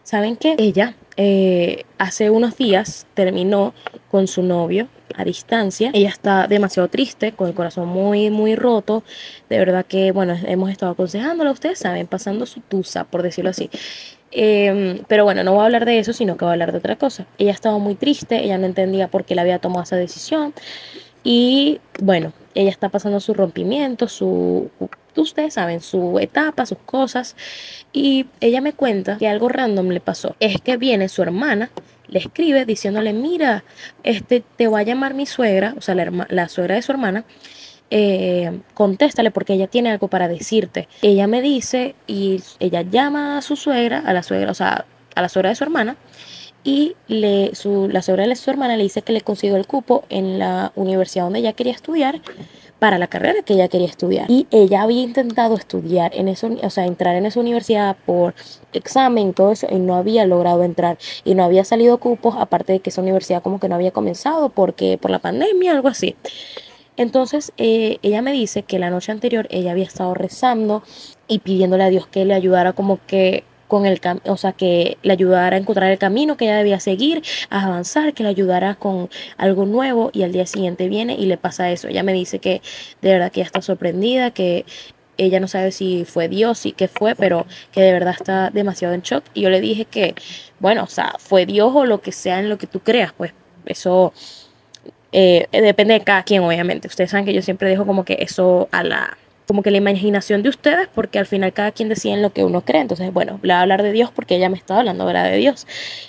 ¿Saben 0.04 0.36
qué? 0.36 0.54
Ella 0.58 0.94
eh, 1.16 1.84
hace 1.96 2.28
unos 2.28 2.58
días 2.58 3.06
terminó 3.14 3.72
con 4.10 4.28
su 4.28 4.42
novio 4.42 4.88
a 5.16 5.24
distancia. 5.24 5.90
Ella 5.94 6.10
está 6.10 6.46
demasiado 6.46 6.88
triste, 6.88 7.32
con 7.32 7.48
el 7.48 7.54
corazón 7.54 7.88
muy, 7.88 8.28
muy 8.28 8.54
roto. 8.54 9.02
De 9.48 9.58
verdad 9.58 9.86
que, 9.86 10.12
bueno, 10.12 10.36
hemos 10.46 10.70
estado 10.70 10.92
aconsejándolo, 10.92 11.50
ustedes 11.50 11.78
saben, 11.78 12.06
pasando 12.06 12.44
su 12.44 12.60
tusa, 12.60 13.04
por 13.04 13.22
decirlo 13.22 13.50
así. 13.50 13.70
Em, 14.30 14.98
pero 15.08 15.24
bueno, 15.24 15.42
no 15.42 15.52
voy 15.52 15.62
a 15.62 15.64
hablar 15.64 15.86
de 15.86 15.98
eso, 15.98 16.12
sino 16.12 16.36
que 16.36 16.44
voy 16.44 16.50
a 16.50 16.52
hablar 16.52 16.72
de 16.72 16.78
otra 16.78 16.96
cosa. 16.96 17.26
Ella 17.38 17.52
estaba 17.52 17.78
muy 17.78 17.94
triste, 17.94 18.44
ella 18.44 18.58
no 18.58 18.66
entendía 18.66 19.08
por 19.08 19.24
qué 19.24 19.34
le 19.34 19.40
había 19.40 19.58
tomado 19.58 19.84
esa 19.84 19.96
decisión. 19.96 20.52
Y 21.22 21.80
bueno, 21.98 22.34
ella 22.54 22.70
está 22.70 22.90
pasando 22.90 23.20
su 23.20 23.32
rompimiento, 23.32 24.08
su, 24.08 24.70
ustedes 25.20 25.54
saben, 25.54 25.80
su 25.80 26.18
etapa, 26.18 26.66
sus 26.66 26.78
cosas. 26.78 27.36
Y 27.92 28.26
ella 28.40 28.60
me 28.60 28.72
cuenta 28.72 29.18
que 29.18 29.28
algo 29.28 29.48
random 29.48 29.88
le 29.88 30.00
pasó. 30.00 30.36
Es 30.40 30.60
que 30.60 30.76
viene 30.76 31.08
su 31.08 31.22
hermana 31.22 31.70
le 32.08 32.18
escribe 32.18 32.64
diciéndole, 32.64 33.12
mira, 33.12 33.64
este, 34.02 34.42
te 34.56 34.68
va 34.68 34.80
a 34.80 34.82
llamar 34.82 35.14
mi 35.14 35.26
suegra, 35.26 35.74
o 35.76 35.80
sea, 35.80 35.94
la, 35.94 36.48
suegra 36.48 36.74
de 36.74 36.82
su 36.82 36.92
hermana, 36.92 37.24
eh, 37.90 38.60
contéstale 38.74 39.30
porque 39.30 39.54
ella 39.54 39.66
tiene 39.66 39.90
algo 39.90 40.08
para 40.08 40.28
decirte. 40.28 40.88
Ella 41.02 41.26
me 41.26 41.42
dice 41.42 41.94
y 42.06 42.42
ella 42.60 42.82
llama 42.82 43.38
a 43.38 43.42
su 43.42 43.56
suegra, 43.56 44.02
a 44.06 44.12
la 44.12 44.22
suegra, 44.22 44.50
o 44.50 44.54
sea, 44.54 44.84
a 45.14 45.22
la 45.22 45.28
suegra 45.28 45.50
de 45.50 45.56
su 45.56 45.64
hermana, 45.64 45.96
y 46.62 46.96
le, 47.08 47.54
su, 47.54 47.88
la 47.88 48.00
suegra 48.00 48.26
de 48.26 48.36
su 48.36 48.50
hermana 48.50 48.76
le 48.76 48.84
dice 48.84 49.02
que 49.02 49.12
le 49.12 49.20
consiguió 49.20 49.56
el 49.56 49.66
cupo 49.66 50.04
en 50.08 50.38
la 50.38 50.72
universidad 50.76 51.24
donde 51.24 51.40
ella 51.40 51.52
quería 51.52 51.74
estudiar 51.74 52.22
para 52.78 52.98
la 52.98 53.06
carrera 53.06 53.42
que 53.42 53.54
ella 53.54 53.68
quería 53.68 53.86
estudiar. 53.86 54.30
Y 54.30 54.46
ella 54.50 54.82
había 54.82 55.02
intentado 55.02 55.54
estudiar 55.54 56.14
en 56.14 56.28
eso, 56.28 56.50
o 56.62 56.70
sea, 56.70 56.86
entrar 56.86 57.16
en 57.16 57.26
esa 57.26 57.40
universidad 57.40 57.96
por 58.04 58.34
examen 58.72 59.32
todo 59.32 59.52
eso, 59.52 59.66
y 59.70 59.76
no 59.76 59.94
había 59.94 60.26
logrado 60.26 60.62
entrar. 60.62 60.98
Y 61.24 61.34
no 61.34 61.44
había 61.44 61.64
salido 61.64 61.98
cupos, 61.98 62.34
aparte 62.38 62.72
de 62.74 62.80
que 62.80 62.90
esa 62.90 63.02
universidad 63.02 63.42
como 63.42 63.60
que 63.60 63.68
no 63.68 63.74
había 63.74 63.90
comenzado 63.90 64.48
porque 64.50 64.98
por 65.00 65.10
la 65.10 65.18
pandemia, 65.18 65.72
algo 65.72 65.88
así. 65.88 66.16
Entonces 66.96 67.52
eh, 67.56 67.98
ella 68.02 68.22
me 68.22 68.32
dice 68.32 68.62
que 68.62 68.78
la 68.78 68.90
noche 68.90 69.10
anterior 69.10 69.48
ella 69.50 69.72
había 69.72 69.84
estado 69.84 70.14
rezando 70.14 70.82
y 71.26 71.40
pidiéndole 71.40 71.84
a 71.84 71.88
Dios 71.88 72.06
que 72.06 72.24
le 72.24 72.34
ayudara 72.34 72.72
como 72.72 73.00
que 73.06 73.44
con 73.68 73.86
el 73.86 74.00
o 74.24 74.36
sea, 74.36 74.52
que 74.52 74.98
le 75.02 75.12
ayudara 75.12 75.56
a 75.56 75.58
encontrar 75.58 75.90
el 75.90 75.98
camino 75.98 76.36
que 76.36 76.46
ella 76.46 76.58
debía 76.58 76.80
seguir, 76.80 77.22
a 77.50 77.66
avanzar, 77.66 78.14
que 78.14 78.22
le 78.22 78.28
ayudara 78.28 78.74
con 78.74 79.08
algo 79.36 79.66
nuevo 79.66 80.10
y 80.12 80.22
al 80.22 80.32
día 80.32 80.46
siguiente 80.46 80.88
viene 80.88 81.14
y 81.14 81.26
le 81.26 81.36
pasa 81.36 81.70
eso. 81.70 81.88
Ella 81.88 82.02
me 82.02 82.12
dice 82.12 82.38
que 82.38 82.62
de 83.02 83.12
verdad 83.12 83.32
que 83.32 83.40
ella 83.40 83.46
está 83.46 83.62
sorprendida, 83.62 84.30
que 84.30 84.64
ella 85.16 85.40
no 85.40 85.48
sabe 85.48 85.72
si 85.72 86.04
fue 86.04 86.28
Dios 86.28 86.66
y 86.66 86.72
qué 86.72 86.88
fue, 86.88 87.14
pero 87.14 87.46
que 87.72 87.80
de 87.80 87.92
verdad 87.92 88.14
está 88.18 88.50
demasiado 88.50 88.94
en 88.94 89.02
shock. 89.02 89.24
Y 89.34 89.42
yo 89.42 89.50
le 89.50 89.60
dije 89.60 89.84
que, 89.84 90.14
bueno, 90.60 90.84
o 90.84 90.88
sea, 90.88 91.14
fue 91.18 91.46
Dios 91.46 91.72
o 91.74 91.84
lo 91.84 92.00
que 92.00 92.12
sea 92.12 92.38
en 92.40 92.48
lo 92.48 92.58
que 92.58 92.66
tú 92.66 92.80
creas, 92.80 93.12
pues 93.12 93.32
eso 93.66 94.12
eh, 95.12 95.46
depende 95.52 95.94
de 95.94 96.00
cada 96.00 96.24
quien, 96.24 96.42
obviamente. 96.42 96.88
Ustedes 96.88 97.10
saben 97.10 97.24
que 97.24 97.32
yo 97.32 97.42
siempre 97.42 97.68
dejo 97.68 97.86
como 97.86 98.04
que 98.04 98.16
eso 98.20 98.68
a 98.72 98.82
la 98.82 99.16
como 99.46 99.62
que 99.62 99.70
la 99.70 99.76
imaginación 99.76 100.42
de 100.42 100.48
ustedes, 100.48 100.88
porque 100.94 101.18
al 101.18 101.26
final 101.26 101.52
cada 101.52 101.72
quien 101.72 101.88
decide 101.88 102.14
en 102.14 102.22
lo 102.22 102.32
que 102.32 102.44
uno 102.44 102.62
cree. 102.62 102.80
Entonces, 102.80 103.12
bueno, 103.12 103.38
le 103.42 103.52
voy 103.52 103.58
a 103.58 103.60
hablar 103.60 103.82
de 103.82 103.92
Dios 103.92 104.10
porque 104.14 104.36
ella 104.36 104.48
me 104.48 104.56
estaba 104.56 104.80
hablando 104.80 105.04
¿verdad? 105.04 105.30
de 105.30 105.36
Dios. 105.36 105.66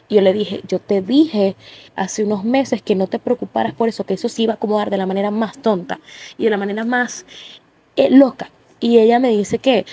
Y 0.08 0.16
yo 0.16 0.22
le 0.22 0.34
dije, 0.34 0.62
yo 0.68 0.80
te 0.80 1.02
dije 1.02 1.56
hace 1.96 2.24
unos 2.24 2.44
meses 2.44 2.82
que 2.82 2.96
no 2.96 3.08
te 3.08 3.20
preocuparas 3.20 3.74
por 3.74 3.90
eso, 3.90 4.06
que 4.06 4.14
eso 4.14 4.30
sí 4.30 4.44
iba 4.44 4.54
a 4.54 4.56
acomodar 4.56 4.90
de 4.90 4.98
la 4.98 5.06
manera 5.06 5.32
más 5.32 5.58
tonta 5.58 6.00
y 6.38 6.46
de 6.46 6.50
la 6.50 6.58
manera 6.58 6.86
más 6.86 7.26
eh, 7.96 8.10
loca. 8.10 8.50
Y 8.80 9.00
ella 9.00 9.20
me 9.20 9.30
dice 9.30 9.58
que 9.60 9.86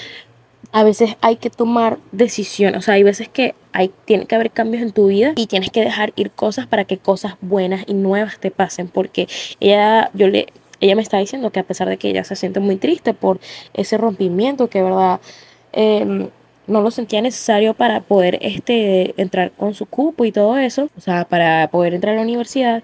a 0.73 0.85
veces 0.85 1.17
hay 1.21 1.37
que 1.37 1.51
tomar 1.51 1.99
decisiones, 2.13 2.79
o 2.79 2.83
sea, 2.83 2.95
hay 2.95 3.03
veces 3.03 3.29
que 3.29 3.55
hay, 3.73 3.93
tiene 4.07 4.27
que 4.27 4.35
haber 4.35 4.51
cambios 4.51 4.83
en 4.83 4.93
tu 4.93 5.09
vida 5.09 5.33
y 5.37 5.47
tienes 5.47 5.71
que 5.71 5.81
dejar 5.83 6.13
ir 6.17 6.31
cosas 6.31 6.67
para 6.67 6.85
que 6.85 6.99
cosas 6.99 7.35
buenas 7.43 7.85
y 7.87 7.95
nuevas 7.95 8.39
te 8.39 8.51
pasen, 8.51 8.89
porque 8.89 9.29
ella, 9.61 10.11
yo 10.15 10.29
le, 10.29 10.47
ella 10.83 10.97
me 10.97 11.03
está 11.03 11.19
diciendo 11.19 11.51
que 11.53 11.61
a 11.61 11.63
pesar 11.63 11.89
de 11.89 11.97
que 11.97 12.11
ella 12.11 12.25
se 12.25 12.37
siente 12.37 12.61
muy 12.61 12.77
triste 12.77 13.15
por 13.15 13.41
ese 13.73 13.97
rompimiento, 13.99 14.69
que 14.69 14.83
verdad 14.83 15.21
em, 15.73 16.29
no 16.67 16.81
lo 16.83 16.91
sentía 16.91 17.23
necesario 17.23 17.75
para 17.75 18.01
poder 18.01 18.39
este, 18.43 19.15
entrar 19.21 19.53
con 19.53 19.75
su 19.75 19.87
cupo 19.87 20.25
y 20.25 20.33
todo 20.33 20.59
eso, 20.59 20.91
o 20.99 21.01
sea, 21.01 21.25
para 21.25 21.69
poder 21.71 21.95
entrar 21.95 22.15
a 22.15 22.17
la 22.17 22.23
universidad, 22.23 22.83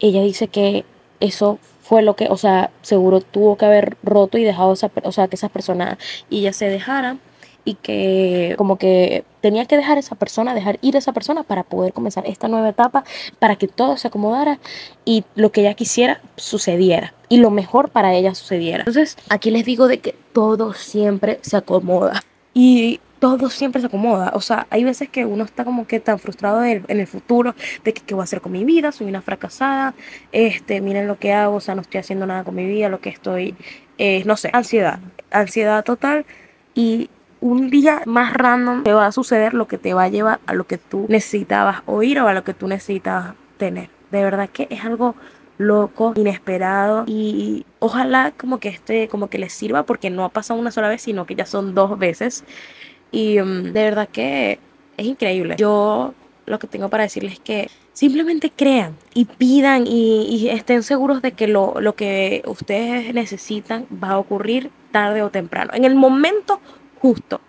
ella 0.00 0.22
dice 0.22 0.48
que 0.48 0.84
eso 1.20 1.58
fue 1.82 2.02
lo 2.02 2.14
que, 2.14 2.28
o 2.28 2.36
sea, 2.36 2.70
seguro 2.82 3.20
tuvo 3.22 3.56
que 3.56 3.64
haber 3.64 3.96
roto 4.02 4.36
y 4.36 4.44
dejado, 4.44 4.74
esa, 4.74 4.90
o 5.02 5.12
sea, 5.12 5.28
que 5.28 5.36
esas 5.36 5.50
personas 5.50 5.96
y 6.28 6.40
ella 6.40 6.52
se 6.52 6.68
dejaran 6.68 7.20
y 7.64 7.74
que 7.74 8.54
como 8.58 8.76
que 8.76 9.24
tenía 9.40 9.66
que 9.66 9.76
dejar 9.76 9.98
esa 9.98 10.14
persona, 10.14 10.54
dejar 10.54 10.78
ir 10.82 10.96
a 10.96 10.98
esa 10.98 11.12
persona 11.12 11.42
para 11.42 11.62
poder 11.62 11.92
comenzar 11.92 12.26
esta 12.26 12.48
nueva 12.48 12.68
etapa, 12.68 13.04
para 13.38 13.56
que 13.56 13.68
todo 13.68 13.96
se 13.96 14.08
acomodara 14.08 14.58
y 15.04 15.24
lo 15.34 15.52
que 15.52 15.62
ella 15.62 15.74
quisiera 15.74 16.20
sucediera 16.36 17.14
y 17.28 17.38
lo 17.38 17.50
mejor 17.50 17.90
para 17.90 18.14
ella 18.14 18.34
sucediera. 18.34 18.80
Entonces, 18.80 19.16
aquí 19.28 19.50
les 19.50 19.64
digo 19.64 19.88
de 19.88 19.98
que 19.98 20.14
todo 20.32 20.72
siempre 20.74 21.38
se 21.42 21.56
acomoda. 21.56 22.22
Y 22.52 23.00
todo 23.18 23.48
siempre 23.48 23.80
se 23.80 23.86
acomoda. 23.86 24.32
O 24.34 24.40
sea, 24.40 24.66
hay 24.68 24.84
veces 24.84 25.08
que 25.08 25.24
uno 25.24 25.44
está 25.44 25.64
como 25.64 25.86
que 25.86 25.98
tan 25.98 26.18
frustrado 26.18 26.62
en 26.62 26.84
el 26.88 27.06
futuro 27.06 27.54
de 27.82 27.94
que 27.94 28.02
qué 28.02 28.14
voy 28.14 28.20
a 28.20 28.24
hacer 28.24 28.42
con 28.42 28.52
mi 28.52 28.64
vida, 28.64 28.92
soy 28.92 29.06
una 29.06 29.22
fracasada, 29.22 29.94
este, 30.30 30.80
miren 30.82 31.06
lo 31.06 31.18
que 31.18 31.32
hago, 31.32 31.56
o 31.56 31.60
sea, 31.60 31.74
no 31.74 31.80
estoy 31.80 32.00
haciendo 32.00 32.26
nada 32.26 32.44
con 32.44 32.54
mi 32.54 32.66
vida, 32.66 32.90
lo 32.90 33.00
que 33.00 33.08
estoy, 33.08 33.56
eh, 33.96 34.22
no 34.26 34.36
sé, 34.36 34.50
ansiedad, 34.52 35.00
ansiedad 35.30 35.82
total. 35.84 36.26
Y 36.74 37.08
un 37.44 37.68
día 37.68 38.00
más 38.06 38.32
random 38.32 38.84
te 38.84 38.94
va 38.94 39.04
a 39.04 39.12
suceder 39.12 39.52
lo 39.52 39.68
que 39.68 39.76
te 39.76 39.92
va 39.92 40.04
a 40.04 40.08
llevar 40.08 40.40
a 40.46 40.54
lo 40.54 40.66
que 40.66 40.78
tú 40.78 41.04
necesitabas 41.10 41.82
oír 41.84 42.18
o 42.20 42.26
a 42.26 42.32
lo 42.32 42.42
que 42.42 42.54
tú 42.54 42.68
necesitabas 42.68 43.34
tener. 43.58 43.90
De 44.10 44.24
verdad 44.24 44.48
que 44.48 44.66
es 44.70 44.82
algo 44.82 45.14
loco, 45.58 46.14
inesperado 46.16 47.04
y 47.06 47.66
ojalá 47.80 48.32
como 48.34 48.60
que 48.60 48.70
este, 48.70 49.08
como 49.08 49.28
que 49.28 49.36
les 49.36 49.52
sirva 49.52 49.82
porque 49.82 50.08
no 50.08 50.24
ha 50.24 50.30
pasado 50.30 50.58
una 50.58 50.70
sola 50.70 50.88
vez, 50.88 51.02
sino 51.02 51.26
que 51.26 51.34
ya 51.34 51.44
son 51.44 51.74
dos 51.74 51.98
veces. 51.98 52.44
Y 53.12 53.38
mm, 53.38 53.74
de 53.74 53.84
verdad 53.84 54.08
que 54.10 54.58
es 54.96 55.06
increíble. 55.06 55.56
Yo 55.58 56.14
lo 56.46 56.58
que 56.58 56.66
tengo 56.66 56.88
para 56.88 57.02
decirles 57.02 57.34
es 57.34 57.40
que 57.40 57.70
simplemente 57.92 58.50
crean 58.56 58.96
y 59.12 59.26
pidan 59.26 59.86
y, 59.86 60.22
y 60.30 60.48
estén 60.48 60.82
seguros 60.82 61.20
de 61.20 61.32
que 61.32 61.46
lo, 61.46 61.74
lo, 61.78 61.94
que 61.94 62.42
ustedes 62.46 63.12
necesitan 63.12 63.86
va 64.02 64.12
a 64.12 64.18
ocurrir 64.18 64.70
tarde 64.92 65.22
o 65.22 65.28
temprano. 65.28 65.72
En 65.74 65.84
el 65.84 65.94
momento 65.94 66.58
justo. 67.04 67.42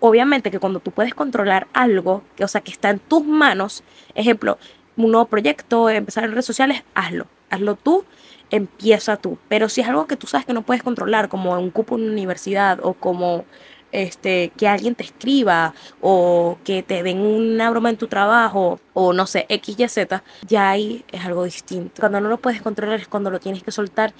Obviamente 0.00 0.50
que 0.50 0.58
cuando 0.58 0.80
tú 0.80 0.90
puedes 0.90 1.14
controlar 1.14 1.68
algo, 1.72 2.24
que, 2.34 2.42
o 2.42 2.48
sea, 2.48 2.62
que 2.62 2.72
está 2.72 2.90
en 2.90 2.98
tus 2.98 3.24
manos, 3.24 3.84
ejemplo, 4.16 4.58
un 4.96 5.12
nuevo 5.12 5.26
proyecto, 5.26 5.88
empezar 5.88 6.24
en 6.24 6.32
redes 6.32 6.46
sociales, 6.46 6.82
hazlo. 6.96 7.28
Hazlo 7.48 7.76
tú, 7.76 8.04
empieza 8.50 9.16
tú. 9.16 9.38
Pero 9.48 9.68
si 9.68 9.82
es 9.82 9.88
algo 9.88 10.08
que 10.08 10.16
tú 10.16 10.26
sabes 10.26 10.46
que 10.46 10.52
no 10.52 10.62
puedes 10.62 10.82
controlar, 10.82 11.28
como 11.28 11.56
un 11.56 11.70
cupo 11.70 11.94
en 11.94 12.02
una 12.02 12.12
universidad 12.12 12.80
o 12.82 12.94
como 12.94 13.44
este, 13.92 14.50
que 14.56 14.66
alguien 14.66 14.96
te 14.96 15.04
escriba 15.04 15.74
o 16.00 16.58
que 16.64 16.82
te 16.82 17.04
den 17.04 17.20
una 17.20 17.70
broma 17.70 17.90
en 17.90 17.98
tu 17.98 18.08
trabajo 18.08 18.80
o 18.94 19.12
no 19.12 19.26
sé, 19.28 19.46
X, 19.48 19.78
Y, 19.78 19.88
Z, 19.88 20.24
ya 20.48 20.70
ahí 20.70 21.04
es 21.12 21.24
algo 21.24 21.44
distinto. 21.44 22.00
Cuando 22.00 22.20
no 22.20 22.28
lo 22.28 22.38
puedes 22.38 22.62
controlar 22.62 22.98
es 22.98 23.06
cuando 23.06 23.30
lo 23.30 23.38
tienes 23.38 23.62
que 23.62 23.70
soltar 23.70 24.12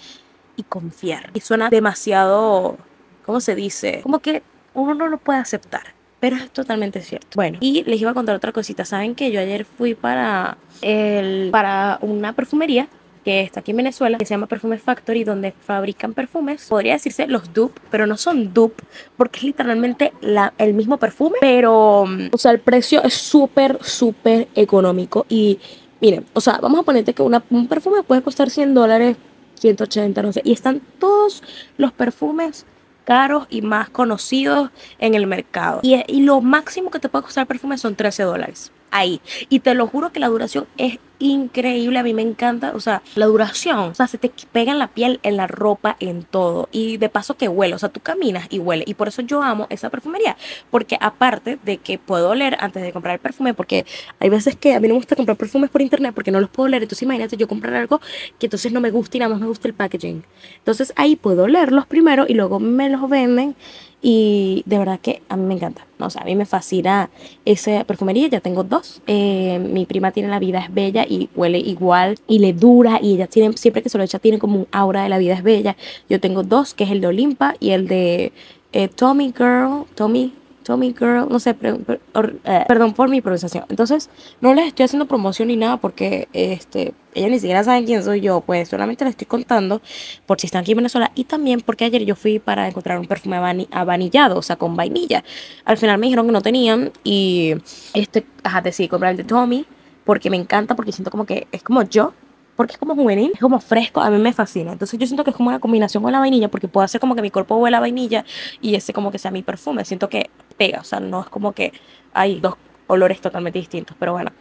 y 0.55 0.63
confiar. 0.63 1.31
Y 1.35 1.41
suena 1.41 1.69
demasiado, 1.69 2.79
¿cómo 3.27 3.41
se 3.41 3.57
dice? 3.57 4.03
Como 4.05 4.21
que 4.21 4.45
uno 4.81 4.95
no 4.95 5.09
lo 5.09 5.19
puede 5.19 5.39
aceptar. 5.39 5.99
Pero 6.21 6.37
es 6.37 6.51
totalmente 6.51 7.01
cierto. 7.01 7.29
Bueno, 7.37 7.59
y 7.61 7.85
les 7.85 8.01
iba 8.01 8.11
a 8.11 8.15
contar 8.15 8.35
otra 8.35 8.51
cosita. 8.53 8.85
Saben 8.85 9.15
que 9.15 9.31
yo 9.31 9.41
ayer 9.41 9.65
fui 9.65 9.95
para, 9.95 10.59
el, 10.83 11.51
para 11.53 11.99
una 12.01 12.33
perfumería 12.33 12.89
que 13.25 13.43
está 13.43 13.61
aquí 13.61 13.71
en 13.73 13.77
Venezuela, 13.77 14.19
que 14.19 14.25
se 14.25 14.35
llama 14.35 14.47
Perfume 14.47 14.79
Factory, 14.79 15.23
donde 15.23 15.53
fabrican 15.53 16.15
perfumes. 16.15 16.67
Podría 16.69 16.95
decirse 16.95 17.27
los 17.27 17.53
dupe, 17.53 17.81
pero 17.91 18.07
no 18.07 18.17
son 18.17 18.53
dupe, 18.55 18.83
porque 19.17 19.39
es 19.39 19.45
literalmente 19.45 20.13
la, 20.21 20.55
el 20.59 20.75
mismo 20.75 20.97
perfume, 20.97 21.37
pero, 21.41 22.07
mm, 22.07 22.29
o 22.33 22.39
sea, 22.39 22.53
el 22.53 22.61
precio 22.61 23.03
es 23.05 23.15
súper, 23.15 23.79
súper 23.83 24.49
económico. 24.55 25.27
Y 25.29 25.59
miren, 26.01 26.27
o 26.33 26.41
sea, 26.41 26.59
vamos 26.59 26.81
a 26.81 26.83
ponerte 26.85 27.13
que 27.13 27.23
una, 27.23 27.45
un 27.51 27.69
perfume 27.69 28.03
puede 28.03 28.23
costar 28.23 28.51
100 28.51 28.75
dólares, 28.75 29.17
180, 29.61 30.23
no 30.23 30.33
sé, 30.33 30.41
y 30.45 30.53
están 30.53 30.81
todos 30.99 31.43
los 31.77 31.93
perfumes 31.93 32.65
caros 33.09 33.47
y 33.49 33.63
más 33.63 33.89
conocidos 33.89 34.71
en 34.99 35.15
el 35.15 35.27
mercado. 35.27 35.81
Y, 35.83 36.03
y 36.07 36.21
lo 36.25 36.43
máximo 36.43 36.91
que 36.91 36.99
te 36.99 37.09
puede 37.09 37.25
costar 37.25 37.47
perfume 37.47 37.79
son 37.79 37.95
13 37.95 38.25
dólares 38.25 38.71
ahí. 38.91 39.21
Y 39.49 39.61
te 39.61 39.75
lo 39.75 39.87
juro 39.87 40.13
que 40.13 40.21
la 40.21 40.29
duración 40.29 40.67
es 40.77 40.99
increíble, 41.19 41.99
a 41.99 42.03
mí 42.03 42.15
me 42.15 42.23
encanta, 42.23 42.73
o 42.75 42.81
sea, 42.81 43.03
la 43.17 43.27
duración, 43.27 43.79
o 43.79 43.95
sea, 43.95 44.07
se 44.07 44.19
te 44.19 44.31
pega 44.53 44.73
en 44.73 44.79
la 44.79 44.89
piel, 44.89 45.21
en 45.23 45.37
la 45.37 45.47
ropa, 45.47 45.97
en 46.01 46.23
todo. 46.23 46.69
Y 46.73 46.97
de 46.97 47.09
paso 47.09 47.37
que 47.37 47.49
huele, 47.49 47.75
o 47.75 47.79
sea, 47.79 47.89
tú 47.89 48.01
caminas 48.01 48.47
y 48.51 48.59
huele. 48.59 48.85
Y 48.87 48.95
por 48.95 49.09
eso 49.09 49.23
yo 49.23 49.43
amo 49.43 49.67
esa 49.71 49.91
perfumería, 49.91 50.37
porque 50.71 50.97
aparte 51.01 51.59
de 51.65 51.79
que 51.79 51.99
puedo 51.99 52.31
oler 52.31 52.57
antes 52.61 52.83
de 52.83 52.93
comprar 52.93 53.15
el 53.15 53.21
perfume, 53.21 53.55
porque 53.55 53.85
hay 54.21 54.29
veces 54.29 54.57
que 54.57 54.75
a 54.75 54.81
mí 54.81 54.89
no 54.89 54.95
me 54.95 55.01
gusta 55.01 55.17
comprar 55.17 55.37
perfumes 55.37 55.71
por 55.71 55.83
internet 55.83 56.13
porque 56.15 56.31
no 56.31 56.41
los 56.41 56.51
puedo 56.51 56.67
oler, 56.67 56.83
entonces 56.83 57.03
imagínate 57.03 57.37
yo 57.37 57.49
comprar 57.49 57.75
algo 57.75 58.01
que 58.39 58.47
entonces 58.47 58.73
no 58.73 58.81
me 58.81 58.91
gusta 58.91 59.17
y 59.17 59.21
nada 59.21 59.31
más 59.31 59.41
me 59.41 59.47
gusta 59.47 59.69
el 59.69 59.75
packaging. 59.75 60.25
Entonces 60.59 60.93
ahí 60.97 61.17
puedo 61.17 61.45
olerlos 61.45 61.87
primero 61.87 62.27
y 62.29 62.35
luego 62.35 62.61
me 62.61 62.89
los 62.89 63.09
venden 63.09 63.57
y 64.01 64.63
de 64.67 64.79
verdad 64.79 65.01
que 65.01 65.23
a 65.29 65.37
mí 65.37 65.45
me 65.45 65.55
encanta. 65.55 65.87
O 65.99 66.09
sea, 66.11 66.23
a 66.23 66.25
mí 66.25 66.37
me 66.37 66.47
fascina 66.47 67.11
esa 67.45 67.85
perfumería. 67.85 68.29
Ya 68.29 68.41
tengo 68.41 68.63
dos. 68.63 69.03
Eh, 69.07 69.59
mi 69.59 69.87
prima 69.87 70.13
tiene 70.13 70.29
La 70.29 70.39
Vida 70.39 70.61
es 70.61 70.73
Bella 70.73 71.05
y 71.09 71.29
huele 71.35 71.59
igual 71.59 72.17
y 72.29 72.39
le 72.39 72.53
dura. 72.53 73.01
Y 73.03 73.15
ella 73.15 73.27
tiene, 73.27 73.57
siempre 73.57 73.83
que 73.83 73.89
se 73.89 73.99
lo 73.99 74.05
echa, 74.05 74.19
tiene 74.19 74.39
como 74.39 74.61
un 74.61 74.67
aura 74.71 75.03
de 75.03 75.09
La 75.09 75.19
Vida 75.19 75.35
es 75.35 75.43
Bella. 75.43 75.77
Yo 76.09 76.21
tengo 76.21 76.45
dos, 76.45 76.75
que 76.75 76.85
es 76.85 76.91
el 76.91 77.01
de 77.01 77.09
Olimpa 77.09 77.55
y 77.59 77.71
el 77.71 77.89
de 77.89 78.33
eh, 78.73 78.89
Tommy 78.89 79.35
Girl. 79.37 79.85
Tommy 79.97 80.33
Tommy 80.69 80.95
Girl, 80.99 81.27
no 81.31 81.41
sé, 81.41 81.57
eh, 81.63 82.65
perdón 82.69 82.93
por 82.93 83.09
mi 83.09 83.23
pronunciación. 83.23 83.65
Entonces, 83.71 84.11
no 84.43 84.53
les 84.53 84.67
estoy 84.67 84.85
haciendo 84.85 85.07
promoción 85.07 85.49
ni 85.49 85.57
nada 85.57 85.79
porque 85.79 86.29
este, 86.35 86.93
ellas 87.15 87.31
ni 87.31 87.41
siquiera 87.41 87.65
saben 87.65 87.87
quién 87.87 88.05
soy 88.05 88.21
yo, 88.21 88.43
pues 88.43 88.69
solamente 88.69 89.03
les 89.03 89.13
estoy 89.13 89.27
contando 89.27 89.81
por 90.27 90.39
si 90.39 90.47
están 90.47 90.61
aquí 90.61 90.73
en 90.73 90.77
Venezuela 90.77 91.11
y 91.15 91.25
también 91.25 91.63
porque 91.63 91.87
ayer 91.87 92.05
yo 92.05 92.15
fui 92.15 92.39
para 92.39 92.69
encontrar 92.69 92.99
un 92.99 93.07
perfume 93.07 93.39
avanillado, 93.71 94.37
o 94.37 94.43
sea, 94.43 94.57
con 94.57 94.77
vainilla. 94.77 95.25
Al 95.65 95.79
final 95.79 95.97
me 95.97 96.09
dijeron 96.09 96.27
que 96.27 96.33
no 96.33 96.43
tenían 96.43 96.93
y 97.03 97.55
este, 97.95 98.27
ajá, 98.43 98.61
decidí 98.61 98.89
comprar 98.89 99.13
el 99.13 99.17
de 99.17 99.25
Tommy 99.25 99.65
porque 100.05 100.29
me 100.29 100.37
encanta, 100.37 100.77
porque 100.77 100.93
siento 100.93 101.11
como 101.11 101.25
que 101.25 101.47
es 101.51 101.63
como 101.63 101.81
yo, 101.81 102.13
porque 102.59 102.73
es 102.73 102.79
como 102.79 102.97
juvenil, 102.97 103.31
es 103.33 103.41
como 103.41 103.61
fresco, 103.61 104.01
a 104.01 104.11
mí 104.11 104.19
me 104.19 104.33
fascina. 104.33 104.73
Entonces 104.73 104.99
yo 104.99 105.07
siento 105.07 105.23
que 105.23 105.31
es 105.31 105.37
como 105.37 105.49
una 105.49 105.61
combinación 105.61 106.03
con 106.03 106.11
la 106.11 106.19
vainilla, 106.19 106.49
porque 106.49 106.67
puedo 106.67 106.85
hacer 106.85 107.01
como 107.01 107.15
que 107.15 107.23
mi 107.23 107.31
cuerpo 107.31 107.55
huele 107.55 107.77
a 107.77 107.81
vainilla 107.81 108.25
y 108.61 108.75
ese 108.75 108.93
como 108.93 109.13
que 109.13 109.19
sea 109.21 109.31
mi 109.31 109.45
perfume. 109.45 109.85
Siento 109.85 110.09
que 110.09 110.29
pega, 110.57 110.81
o 110.81 110.85
sea, 110.85 110.99
no 110.99 111.21
es 111.21 111.29
como 111.29 111.53
que 111.53 111.73
hay 112.13 112.41
dos 112.41 112.55
olores 112.89 113.21
totalmente 113.21 113.61
distintos, 113.61 113.97
pero 114.01 114.11
bueno. 114.11 114.33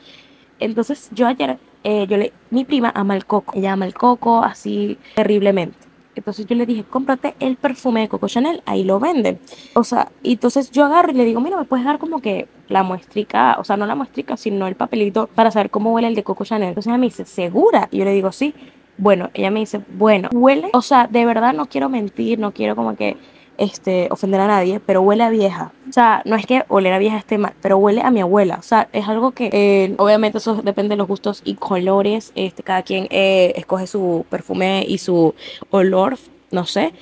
Entonces 0.60 1.10
yo 1.12 1.28
ayer, 1.28 1.60
eh, 1.84 2.08
yo 2.10 2.18
le, 2.18 2.34
mi 2.50 2.66
prima 2.66 2.92
ama 2.96 3.16
el 3.16 3.28
coco, 3.28 3.54
ella 3.56 3.74
ama 3.74 3.86
el 3.86 3.94
coco 3.94 4.44
así 4.44 4.98
terriblemente. 5.14 5.78
Entonces 6.22 6.46
yo 6.46 6.56
le 6.56 6.66
dije, 6.66 6.84
cómprate 6.84 7.36
el 7.40 7.56
perfume 7.56 8.02
de 8.02 8.10
Coco 8.10 8.28
Chanel, 8.28 8.62
ahí 8.66 8.84
lo 8.84 9.00
venden. 9.00 9.40
O 9.74 9.84
sea, 9.84 10.12
y 10.24 10.34
entonces 10.34 10.72
yo 10.72 10.86
agarro 10.86 11.12
y 11.12 11.16
le 11.16 11.26
digo, 11.26 11.42
mira, 11.42 11.58
me 11.58 11.66
puedes 11.66 11.86
dar 11.86 12.00
como 12.00 12.22
que 12.22 12.48
la 12.68 12.84
muestrica, 12.84 13.58
o 13.60 13.64
sea, 13.64 13.78
no 13.78 13.86
la 13.86 13.96
muestrica, 13.96 14.38
sino 14.38 14.68
el 14.68 14.76
papelito 14.76 15.28
para 15.28 15.52
saber 15.52 15.70
cómo 15.70 15.94
huele 15.94 16.08
el 16.08 16.16
de 16.16 16.24
Coco 16.24 16.46
Chanel. 16.46 16.70
Entonces 16.70 16.90
ella 16.90 16.98
me 16.98 17.08
dice, 17.08 17.26
¿segura? 17.26 17.88
Y 17.92 18.00
yo 18.00 18.06
le 18.06 18.14
digo, 18.14 18.32
sí. 18.32 18.54
Bueno, 19.00 19.30
ella 19.36 19.52
me 19.52 19.60
dice, 19.60 19.80
bueno, 19.90 20.28
huele, 20.34 20.72
o 20.74 20.82
sea, 20.82 21.06
de 21.06 21.24
verdad 21.24 21.54
no 21.54 21.68
quiero 21.68 21.88
mentir, 21.88 22.40
no 22.40 22.52
quiero 22.52 22.76
como 22.76 22.96
que 22.96 23.16
este, 23.58 24.08
ofender 24.12 24.40
a 24.40 24.48
nadie, 24.48 24.80
pero 24.80 25.02
huele 25.02 25.24
a 25.24 25.30
vieja. 25.30 25.72
O 25.90 25.94
sea, 25.94 26.22
no 26.26 26.36
es 26.36 26.46
que 26.46 26.64
oler 26.68 26.94
a 26.94 27.00
vieja 27.00 27.18
esté 27.18 27.38
mal, 27.38 27.54
pero 27.62 27.78
huele 27.78 28.02
a 28.02 28.12
mi 28.12 28.22
abuela. 28.22 28.58
O 28.60 28.64
sea, 28.64 28.88
es 28.94 29.08
algo 29.08 29.32
que 29.32 29.50
eh, 29.52 29.96
obviamente 29.98 30.38
eso 30.38 30.56
depende 30.56 30.92
de 30.92 30.98
los 30.98 31.08
gustos 31.08 31.42
y 31.44 31.56
colores. 31.56 32.32
Este, 32.36 32.64
cada 32.64 32.84
quien 32.84 33.08
eh, 33.10 33.54
escoge 33.56 33.88
su 33.88 34.26
perfume 34.30 34.86
y 34.88 34.98
su 35.00 35.34
olor, 35.72 36.18
no 36.52 36.66
sé. 36.66 36.94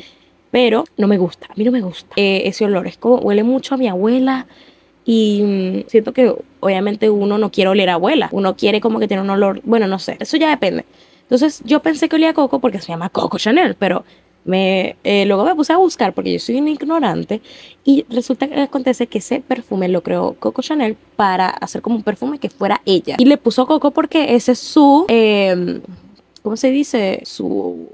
Pero 0.51 0.85
no 0.97 1.07
me 1.07 1.17
gusta, 1.17 1.47
a 1.49 1.53
mí 1.55 1.65
no 1.65 1.71
me 1.71 1.81
gusta 1.81 2.13
eh, 2.15 2.43
ese 2.45 2.65
olor. 2.65 2.87
Es 2.87 2.97
como 2.97 3.17
huele 3.17 3.43
mucho 3.43 3.75
a 3.75 3.77
mi 3.77 3.87
abuela. 3.87 4.47
Y 5.03 5.43
mm, 5.43 5.89
siento 5.89 6.13
que 6.13 6.33
obviamente 6.61 7.09
uno 7.09 7.37
no 7.37 7.51
quiere 7.51 7.69
oler 7.69 7.89
a 7.89 7.95
abuela. 7.95 8.29
Uno 8.31 8.55
quiere 8.55 8.81
como 8.81 8.99
que 8.99 9.07
tiene 9.07 9.21
un 9.21 9.29
olor, 9.29 9.61
bueno, 9.65 9.87
no 9.87 9.99
sé. 9.99 10.17
Eso 10.19 10.37
ya 10.37 10.49
depende. 10.49 10.85
Entonces 11.23 11.61
yo 11.65 11.81
pensé 11.81 12.07
que 12.07 12.15
olía 12.15 12.29
a 12.29 12.33
Coco 12.33 12.59
porque 12.59 12.79
se 12.79 12.87
llama 12.87 13.09
Coco 13.09 13.37
Chanel, 13.39 13.75
pero 13.75 14.05
me, 14.45 14.95
eh, 15.03 15.25
luego 15.25 15.43
me 15.43 15.55
puse 15.55 15.73
a 15.73 15.77
buscar 15.77 16.13
porque 16.13 16.31
yo 16.31 16.39
soy 16.39 16.55
un 16.55 16.67
ignorante 16.67 17.41
y 17.83 18.05
resulta 18.09 18.47
que 18.47 18.61
acontece 18.61 19.07
que 19.07 19.17
ese 19.17 19.41
perfume 19.41 19.89
lo 19.89 20.01
creó 20.01 20.35
Coco 20.39 20.61
Chanel 20.61 20.95
para 21.15 21.49
hacer 21.49 21.81
como 21.81 21.97
un 21.97 22.03
perfume 22.03 22.39
que 22.39 22.49
fuera 22.49 22.81
ella. 22.85 23.15
Y 23.17 23.25
le 23.25 23.37
puso 23.37 23.65
Coco 23.65 23.91
porque 23.91 24.35
ese 24.35 24.53
es 24.53 24.59
su, 24.59 25.05
eh, 25.09 25.81
¿cómo 26.43 26.55
se 26.55 26.69
dice? 26.69 27.21
Su 27.25 27.89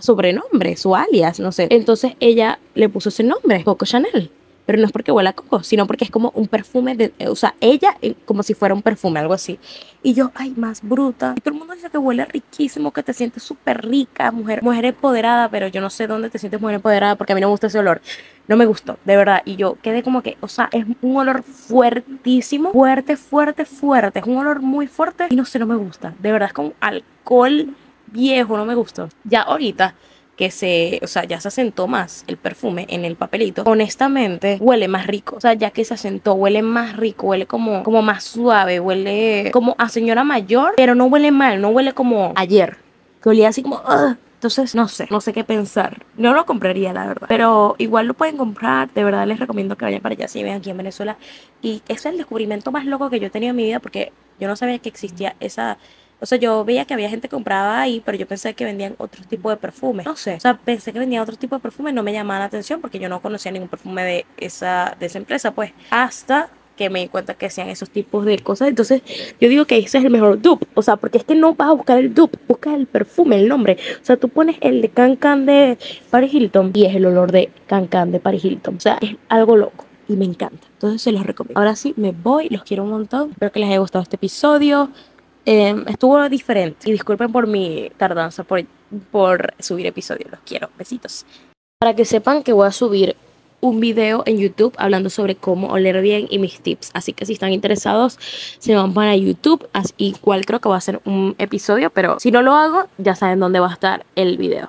sobrenombre, 0.00 0.76
su 0.76 0.94
alias, 0.94 1.40
no 1.40 1.52
sé. 1.52 1.68
Entonces 1.70 2.14
ella 2.20 2.58
le 2.74 2.88
puso 2.88 3.08
ese 3.08 3.22
nombre, 3.22 3.62
Coco 3.64 3.86
Chanel 3.86 4.30
pero 4.66 4.78
no 4.78 4.86
es 4.86 4.92
porque 4.92 5.12
huele 5.12 5.28
a 5.28 5.32
coco, 5.32 5.62
sino 5.62 5.86
porque 5.86 6.04
es 6.04 6.10
como 6.10 6.30
un 6.34 6.48
perfume 6.48 6.96
de, 6.96 7.12
o 7.28 7.36
sea, 7.36 7.54
ella 7.60 7.96
eh, 8.02 8.14
como 8.24 8.42
si 8.42 8.54
fuera 8.54 8.74
un 8.74 8.82
perfume, 8.82 9.20
algo 9.20 9.34
así. 9.34 9.58
Y 10.02 10.14
yo, 10.14 10.32
ay, 10.34 10.54
más 10.56 10.82
bruta. 10.82 11.34
Todo 11.42 11.54
el 11.54 11.58
mundo 11.58 11.74
dice 11.74 11.90
que 11.90 11.98
huele 11.98 12.24
riquísimo, 12.24 12.92
que 12.92 13.02
te 13.02 13.12
sientes 13.12 13.42
súper 13.42 13.86
rica, 13.86 14.30
mujer, 14.30 14.62
mujer 14.62 14.86
empoderada, 14.86 15.48
pero 15.48 15.68
yo 15.68 15.80
no 15.80 15.90
sé 15.90 16.06
dónde 16.06 16.30
te 16.30 16.38
sientes 16.38 16.60
mujer 16.60 16.76
empoderada 16.76 17.16
porque 17.16 17.32
a 17.32 17.36
mí 17.36 17.40
no 17.40 17.48
me 17.48 17.52
gusta 17.52 17.66
ese 17.66 17.78
olor. 17.78 18.00
No 18.46 18.56
me 18.56 18.66
gustó, 18.66 18.98
de 19.04 19.16
verdad. 19.16 19.42
Y 19.44 19.56
yo 19.56 19.76
quedé 19.82 20.02
como 20.02 20.22
que, 20.22 20.36
o 20.40 20.48
sea, 20.48 20.68
es 20.72 20.84
un 21.00 21.16
olor 21.16 21.42
fuertísimo, 21.42 22.72
fuerte, 22.72 23.16
fuerte, 23.16 23.64
fuerte. 23.64 24.18
Es 24.18 24.26
un 24.26 24.36
olor 24.36 24.60
muy 24.60 24.86
fuerte 24.86 25.26
y 25.30 25.36
no 25.36 25.44
sé, 25.44 25.58
no 25.58 25.66
me 25.66 25.76
gusta. 25.76 26.14
De 26.20 26.32
verdad, 26.32 26.48
es 26.48 26.54
como 26.54 26.72
alcohol 26.80 27.74
viejo, 28.06 28.56
no 28.56 28.66
me 28.66 28.74
gustó. 28.74 29.08
Ya 29.24 29.42
ahorita 29.42 29.94
que 30.36 30.50
se, 30.50 31.00
o 31.02 31.06
sea, 31.06 31.24
ya 31.24 31.40
se 31.40 31.48
asentó 31.48 31.86
más 31.86 32.24
el 32.26 32.36
perfume 32.36 32.86
en 32.88 33.04
el 33.04 33.16
papelito, 33.16 33.62
honestamente 33.64 34.58
huele 34.60 34.88
más 34.88 35.06
rico. 35.06 35.36
O 35.36 35.40
sea, 35.40 35.54
ya 35.54 35.70
que 35.70 35.84
se 35.84 35.94
asentó, 35.94 36.34
huele 36.34 36.62
más 36.62 36.96
rico, 36.96 37.28
huele 37.28 37.46
como, 37.46 37.82
como 37.82 38.02
más 38.02 38.24
suave, 38.24 38.80
huele 38.80 39.50
como 39.52 39.74
a 39.78 39.88
señora 39.88 40.24
mayor, 40.24 40.74
pero 40.76 40.94
no 40.94 41.06
huele 41.06 41.30
mal, 41.30 41.60
no 41.60 41.68
huele 41.70 41.92
como 41.92 42.32
ayer, 42.36 42.78
que 43.22 43.28
olía 43.28 43.48
así 43.48 43.62
como... 43.62 43.80
Entonces, 44.44 44.74
no 44.74 44.88
sé, 44.88 45.08
no 45.10 45.22
sé 45.22 45.32
qué 45.32 45.42
pensar. 45.42 46.04
No 46.18 46.34
lo 46.34 46.44
compraría, 46.44 46.92
la 46.92 47.06
verdad. 47.06 47.26
Pero 47.30 47.76
igual 47.78 48.06
lo 48.06 48.12
pueden 48.12 48.36
comprar. 48.36 48.92
De 48.92 49.02
verdad 49.02 49.26
les 49.26 49.40
recomiendo 49.40 49.74
que 49.74 49.86
vayan 49.86 50.02
para 50.02 50.12
allá 50.12 50.28
si 50.28 50.42
ven 50.42 50.52
aquí 50.52 50.68
en 50.68 50.76
Venezuela. 50.76 51.16
Y 51.62 51.80
es 51.88 52.04
el 52.04 52.18
descubrimiento 52.18 52.70
más 52.70 52.84
loco 52.84 53.08
que 53.08 53.18
yo 53.20 53.28
he 53.28 53.30
tenido 53.30 53.52
en 53.52 53.56
mi 53.56 53.64
vida 53.64 53.80
porque 53.80 54.12
yo 54.38 54.46
no 54.46 54.54
sabía 54.54 54.78
que 54.80 54.90
existía 54.90 55.34
esa 55.40 55.78
o 56.20 56.26
sea, 56.26 56.38
yo 56.38 56.64
veía 56.64 56.84
que 56.84 56.94
había 56.94 57.10
gente 57.10 57.28
que 57.28 57.34
compraba 57.34 57.80
ahí, 57.80 58.02
pero 58.04 58.16
yo 58.16 58.26
pensé 58.26 58.54
que 58.54 58.64
vendían 58.64 58.94
otro 58.98 59.22
tipo 59.24 59.50
de 59.50 59.56
perfume. 59.56 60.04
No 60.04 60.16
sé. 60.16 60.34
O 60.34 60.40
sea, 60.40 60.56
pensé 60.56 60.92
que 60.92 60.98
vendían 60.98 61.22
otro 61.22 61.36
tipo 61.36 61.56
de 61.56 61.60
perfume. 61.60 61.92
No 61.92 62.02
me 62.02 62.12
llamaba 62.12 62.40
la 62.40 62.46
atención 62.46 62.80
porque 62.80 62.98
yo 62.98 63.08
no 63.08 63.20
conocía 63.20 63.52
ningún 63.52 63.68
perfume 63.68 64.04
de 64.04 64.26
esa, 64.36 64.96
de 64.98 65.06
esa 65.06 65.18
empresa. 65.18 65.52
Pues 65.52 65.72
hasta 65.90 66.50
que 66.76 66.90
me 66.90 67.00
di 67.00 67.08
cuenta 67.08 67.34
que 67.34 67.46
hacían 67.46 67.68
esos 67.68 67.90
tipos 67.90 68.24
de 68.24 68.38
cosas. 68.38 68.68
Entonces, 68.68 69.02
yo 69.40 69.48
digo 69.48 69.64
que 69.64 69.78
ese 69.78 69.98
es 69.98 70.04
el 70.04 70.10
mejor 70.10 70.40
dupe. 70.40 70.66
O 70.74 70.82
sea, 70.82 70.96
porque 70.96 71.18
es 71.18 71.24
que 71.24 71.34
no 71.34 71.54
vas 71.54 71.68
a 71.68 71.72
buscar 71.72 71.98
el 71.98 72.14
dupe, 72.14 72.38
buscas 72.48 72.74
el 72.74 72.86
perfume, 72.86 73.36
el 73.36 73.48
nombre. 73.48 73.78
O 74.00 74.04
sea, 74.04 74.16
tú 74.16 74.28
pones 74.28 74.56
el 74.60 74.80
de 74.80 74.88
Cancan 74.88 75.46
de 75.46 75.78
Paris 76.10 76.34
Hilton 76.34 76.72
y 76.74 76.86
es 76.86 76.94
el 76.94 77.06
olor 77.06 77.32
de 77.32 77.50
Cancan 77.66 78.12
de 78.12 78.20
Paris 78.20 78.44
Hilton. 78.44 78.76
O 78.76 78.80
sea, 78.80 78.98
es 79.00 79.16
algo 79.28 79.56
loco 79.56 79.84
y 80.08 80.14
me 80.14 80.24
encanta. 80.24 80.66
Entonces, 80.72 81.02
se 81.02 81.12
los 81.12 81.24
recomiendo. 81.24 81.58
Ahora 81.58 81.76
sí, 81.76 81.94
me 81.96 82.12
voy, 82.12 82.48
los 82.48 82.64
quiero 82.64 82.84
un 82.84 82.90
montón. 82.90 83.30
Espero 83.30 83.52
que 83.52 83.60
les 83.60 83.68
haya 83.68 83.78
gustado 83.78 84.02
este 84.02 84.16
episodio. 84.16 84.90
Em, 85.46 85.84
estuvo 85.88 86.28
diferente. 86.28 86.88
Y 86.88 86.92
disculpen 86.92 87.32
por 87.32 87.46
mi 87.46 87.90
tardanza 87.96 88.44
por, 88.44 88.64
por 89.10 89.54
subir 89.58 89.86
episodios. 89.86 90.30
Los 90.30 90.40
quiero. 90.40 90.70
Besitos. 90.78 91.26
Para 91.78 91.94
que 91.94 92.04
sepan 92.04 92.42
que 92.42 92.52
voy 92.52 92.66
a 92.66 92.72
subir 92.72 93.16
un 93.64 93.80
video 93.80 94.22
en 94.26 94.38
YouTube 94.38 94.74
hablando 94.76 95.08
sobre 95.08 95.36
cómo 95.36 95.68
oler 95.68 96.02
bien 96.02 96.26
y 96.28 96.38
mis 96.38 96.60
tips. 96.60 96.90
Así 96.92 97.14
que 97.14 97.24
si 97.24 97.32
están 97.32 97.52
interesados, 97.52 98.18
se 98.58 98.74
van 98.74 98.92
para 98.92 99.16
YouTube. 99.16 99.66
Igual 99.96 100.44
creo 100.44 100.60
que 100.60 100.68
va 100.68 100.76
a 100.76 100.82
ser 100.82 101.00
un 101.06 101.34
episodio, 101.38 101.88
pero 101.90 102.20
si 102.20 102.30
no 102.30 102.42
lo 102.42 102.52
hago, 102.54 102.88
ya 102.98 103.14
saben 103.14 103.40
dónde 103.40 103.60
va 103.60 103.70
a 103.70 103.72
estar 103.72 104.04
el 104.16 104.36
video. 104.36 104.62